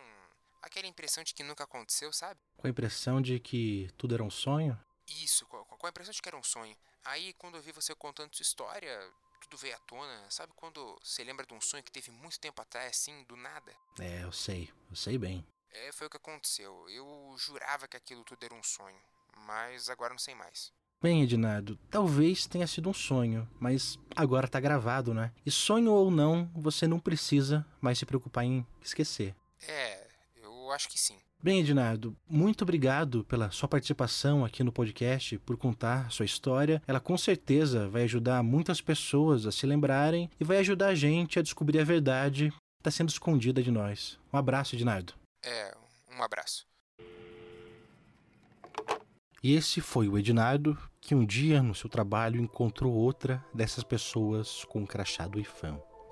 Aquela 0.62 0.88
impressão 0.88 1.24
de 1.24 1.34
que 1.34 1.44
nunca 1.44 1.66
aconteceu, 1.66 2.12
sabe? 2.14 2.40
Com 2.56 2.68
a 2.68 2.70
impressão 2.70 3.22
de 3.22 3.38
que 3.40 3.90
tudo 3.98 4.14
era 4.14 4.24
um 4.24 4.30
sonho? 4.30 4.80
Isso, 5.08 5.46
com, 5.48 5.64
com 5.66 5.86
a 5.86 5.90
impressão 5.90 6.14
de 6.14 6.22
que 6.22 6.30
era 6.30 6.38
um 6.38 6.44
sonho. 6.44 6.76
Aí 7.04 7.34
quando 7.34 7.56
eu 7.56 7.62
vi 7.62 7.74
você 7.74 7.94
contando 7.94 8.34
sua 8.34 8.44
história, 8.44 9.14
tudo 9.42 9.58
veio 9.58 9.76
à 9.76 9.80
tona. 9.80 10.32
Sabe 10.32 10.54
quando 10.56 10.98
você 11.02 11.24
lembra 11.24 11.46
de 11.46 11.54
um 11.54 11.60
sonho 11.60 11.84
que 11.84 11.92
teve 11.92 12.12
muito 12.12 12.40
tempo 12.40 12.62
atrás, 12.62 12.92
assim, 12.92 13.24
do 13.26 13.36
nada? 13.36 13.76
É, 14.00 14.24
eu 14.24 14.32
sei, 14.32 14.72
eu 14.90 14.96
sei 14.96 15.18
bem. 15.18 15.46
É, 15.74 15.92
foi 15.92 16.08
o 16.08 16.10
que 16.10 16.18
aconteceu. 16.18 16.88
Eu 16.90 17.36
jurava 17.38 17.88
que 17.88 17.98
aquilo 17.98 18.24
tudo 18.24 18.44
era 18.44 18.54
um 18.54 18.64
sonho, 18.64 19.00
mas 19.48 19.90
agora 19.90 20.14
não 20.14 20.20
sei 20.20 20.36
mais. 20.36 20.72
Bem, 21.02 21.24
Ednardo, 21.24 21.78
talvez 21.90 22.46
tenha 22.46 22.66
sido 22.66 22.90
um 22.90 22.94
sonho, 22.94 23.50
mas 23.60 24.00
agora 24.16 24.48
tá 24.48 24.60
gravado, 24.60 25.14
né? 25.14 25.34
E 25.46 25.52
sonho 25.52 25.92
ou 25.92 26.10
não, 26.10 26.50
você 26.56 26.88
não 26.88 26.98
precisa 27.00 27.66
mais 27.82 27.98
se 27.98 28.06
preocupar 28.06 28.46
em 28.46 28.66
esquecer. 28.82 29.36
É, 29.68 30.08
eu 30.36 30.72
acho 30.72 30.88
que 30.88 30.98
sim. 30.98 31.18
Bem, 31.42 31.60
Ednardo, 31.60 32.16
muito 32.26 32.62
obrigado 32.62 33.26
pela 33.26 33.52
sua 33.52 33.68
participação 33.68 34.46
aqui 34.46 34.64
no 34.64 34.72
podcast, 34.72 35.38
por 35.40 35.58
contar 35.58 36.10
sua 36.10 36.24
história. 36.24 36.82
Ela 36.88 37.02
com 37.02 37.18
certeza 37.18 37.90
vai 37.90 38.04
ajudar 38.04 38.42
muitas 38.42 38.80
pessoas 38.80 39.46
a 39.46 39.52
se 39.52 39.66
lembrarem 39.66 40.30
e 40.40 40.44
vai 40.46 40.60
ajudar 40.60 40.88
a 40.88 40.96
gente 40.96 41.38
a 41.38 41.42
descobrir 41.42 41.80
a 41.80 41.84
verdade 41.84 42.50
que 42.50 42.58
está 42.80 42.92
sendo 42.92 43.10
escondida 43.10 43.62
de 43.62 43.72
nós. 43.72 44.18
Um 44.32 44.38
abraço, 44.38 44.74
Ednardo. 44.74 45.16
É, 45.44 45.76
um 46.16 46.24
abraço. 46.24 46.66
E 49.44 49.56
esse 49.56 49.82
foi 49.82 50.08
o 50.08 50.18
Ednardo, 50.18 50.78
que 51.02 51.14
um 51.14 51.26
dia 51.26 51.62
no 51.62 51.76
seu 51.76 51.90
trabalho 51.90 52.40
encontrou 52.40 52.94
outra 52.94 53.44
dessas 53.54 53.84
pessoas 53.84 54.64
com 54.66 54.80
um 54.80 54.86
crachá 54.86 55.28
do. 55.28 55.38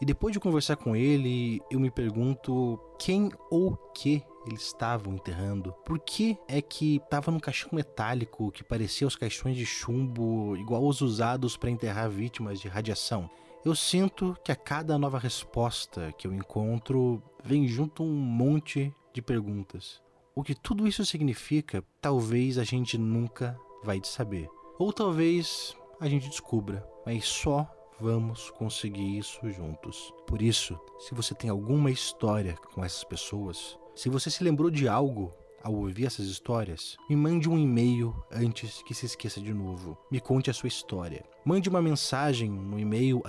E 0.01 0.05
depois 0.05 0.33
de 0.33 0.39
conversar 0.39 0.75
com 0.75 0.95
ele, 0.95 1.61
eu 1.71 1.79
me 1.79 1.89
pergunto 1.89 2.77
quem 2.99 3.31
ou 3.49 3.77
que 3.95 4.21
eles 4.45 4.63
estavam 4.63 5.13
enterrando. 5.13 5.71
Por 5.85 5.99
que 5.99 6.37
é 6.47 6.61
que 6.61 6.97
estava 6.97 7.31
num 7.31 7.39
caixão 7.39 7.69
metálico 7.71 8.51
que 8.51 8.63
parecia 8.63 9.07
os 9.07 9.15
caixões 9.15 9.55
de 9.55 9.65
chumbo 9.65 10.57
igual 10.57 10.85
os 10.85 10.99
usados 10.99 11.55
para 11.55 11.69
enterrar 11.69 12.09
vítimas 12.09 12.59
de 12.59 12.67
radiação? 12.67 13.29
Eu 13.63 13.75
sinto 13.75 14.35
que 14.43 14.51
a 14.51 14.55
cada 14.55 14.97
nova 14.97 15.19
resposta 15.19 16.11
que 16.17 16.25
eu 16.27 16.33
encontro 16.33 17.21
vem 17.43 17.67
junto 17.67 18.03
um 18.03 18.11
monte 18.11 18.93
de 19.13 19.21
perguntas. 19.21 20.01
O 20.33 20.43
que 20.43 20.55
tudo 20.55 20.87
isso 20.87 21.05
significa, 21.05 21.83
talvez 21.99 22.57
a 22.57 22.63
gente 22.63 22.97
nunca 22.97 23.59
vai 23.83 23.99
saber. 24.03 24.49
Ou 24.79 24.93
talvez 24.93 25.75
a 25.99 26.07
gente 26.07 26.29
descubra, 26.29 26.87
mas 27.05 27.25
só 27.25 27.69
vamos 27.99 28.49
conseguir 28.51 29.17
isso 29.17 29.49
juntos. 29.51 30.13
Por 30.25 30.41
isso, 30.41 30.79
se 30.99 31.13
você 31.13 31.35
tem 31.35 31.49
alguma 31.49 31.91
história 31.91 32.55
com 32.73 32.83
essas 32.83 33.03
pessoas, 33.03 33.77
se 33.95 34.09
você 34.09 34.29
se 34.31 34.43
lembrou 34.43 34.71
de 34.71 34.87
algo 34.87 35.31
ao 35.63 35.75
ouvir 35.75 36.05
essas 36.05 36.25
histórias, 36.25 36.97
me 37.09 37.15
mande 37.15 37.47
um 37.47 37.57
e-mail 37.57 38.15
antes 38.31 38.81
que 38.83 38.93
se 38.93 39.05
esqueça 39.05 39.39
de 39.39 39.53
novo. 39.53 39.97
Me 40.09 40.19
conte 40.19 40.49
a 40.49 40.53
sua 40.53 40.67
história. 40.67 41.23
Mande 41.45 41.69
uma 41.69 41.81
mensagem 41.81 42.49
no 42.49 42.79
e-mail 42.79 43.21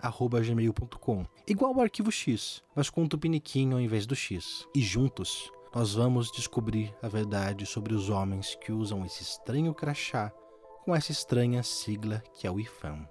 arquivotupiniquim@gmail.com, 0.00 1.26
igual 1.46 1.74
ao 1.74 1.80
arquivo 1.80 2.10
X, 2.10 2.62
mas 2.74 2.88
com 2.90 3.04
o 3.04 3.08
tupiniquim 3.08 3.72
ao 3.72 3.80
invés 3.80 4.06
do 4.06 4.14
X. 4.14 4.66
E 4.74 4.80
juntos 4.80 5.50
nós 5.74 5.94
vamos 5.94 6.30
descobrir 6.32 6.94
a 7.02 7.08
verdade 7.08 7.66
sobre 7.66 7.94
os 7.94 8.08
homens 8.08 8.54
que 8.56 8.72
usam 8.72 9.04
esse 9.04 9.22
estranho 9.22 9.74
crachá 9.74 10.32
com 10.84 10.94
essa 10.94 11.12
estranha 11.12 11.62
sigla 11.62 12.22
que 12.34 12.46
é 12.46 12.50
o 12.50 12.58
IFAM. 12.58 13.06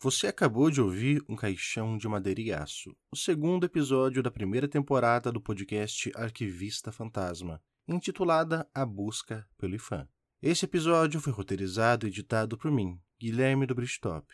Você 0.00 0.26
acabou 0.26 0.70
de 0.70 0.82
ouvir 0.82 1.24
Um 1.26 1.34
Caixão 1.34 1.96
de 1.96 2.06
Madeira 2.06 2.40
e 2.40 2.52
Aço, 2.52 2.94
o 3.10 3.16
segundo 3.16 3.64
episódio 3.64 4.22
da 4.22 4.30
primeira 4.30 4.68
temporada 4.68 5.32
do 5.32 5.40
podcast 5.40 6.12
Arquivista 6.14 6.92
Fantasma, 6.92 7.62
intitulada 7.88 8.68
A 8.74 8.84
Busca 8.84 9.48
pelo 9.56 9.74
IFAM. 9.74 10.06
Esse 10.46 10.66
episódio 10.66 11.22
foi 11.22 11.32
roteirizado 11.32 12.06
e 12.06 12.10
editado 12.10 12.58
por 12.58 12.70
mim, 12.70 13.00
Guilherme 13.18 13.64
do 13.64 13.74
Bristop. 13.74 14.26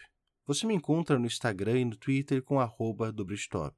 Você 0.44 0.66
me 0.66 0.74
encontra 0.74 1.16
no 1.16 1.24
Instagram 1.24 1.78
e 1.78 1.84
no 1.84 1.96
Twitter 1.96 2.42
com 2.42 2.58
arroba 2.58 3.12
do 3.12 3.24
Bristop. 3.24 3.76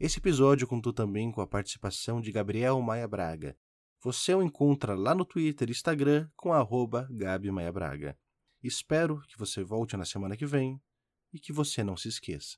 Esse 0.00 0.18
episódio 0.18 0.66
contou 0.66 0.94
também 0.94 1.30
com 1.30 1.42
a 1.42 1.46
participação 1.46 2.22
de 2.22 2.32
Gabriel 2.32 2.80
Maia 2.80 3.06
Braga. 3.06 3.54
Você 4.02 4.34
o 4.34 4.42
encontra 4.42 4.94
lá 4.94 5.14
no 5.14 5.26
Twitter 5.26 5.68
e 5.68 5.72
Instagram 5.72 6.26
com 6.34 6.54
arroba 6.54 7.06
Gabi 7.10 7.50
Maia 7.50 7.70
Braga. 7.70 8.18
Espero 8.62 9.20
que 9.28 9.36
você 9.36 9.62
volte 9.62 9.94
na 9.94 10.06
semana 10.06 10.38
que 10.38 10.46
vem 10.46 10.80
e 11.34 11.38
que 11.38 11.52
você 11.52 11.84
não 11.84 11.98
se 11.98 12.08
esqueça. 12.08 12.56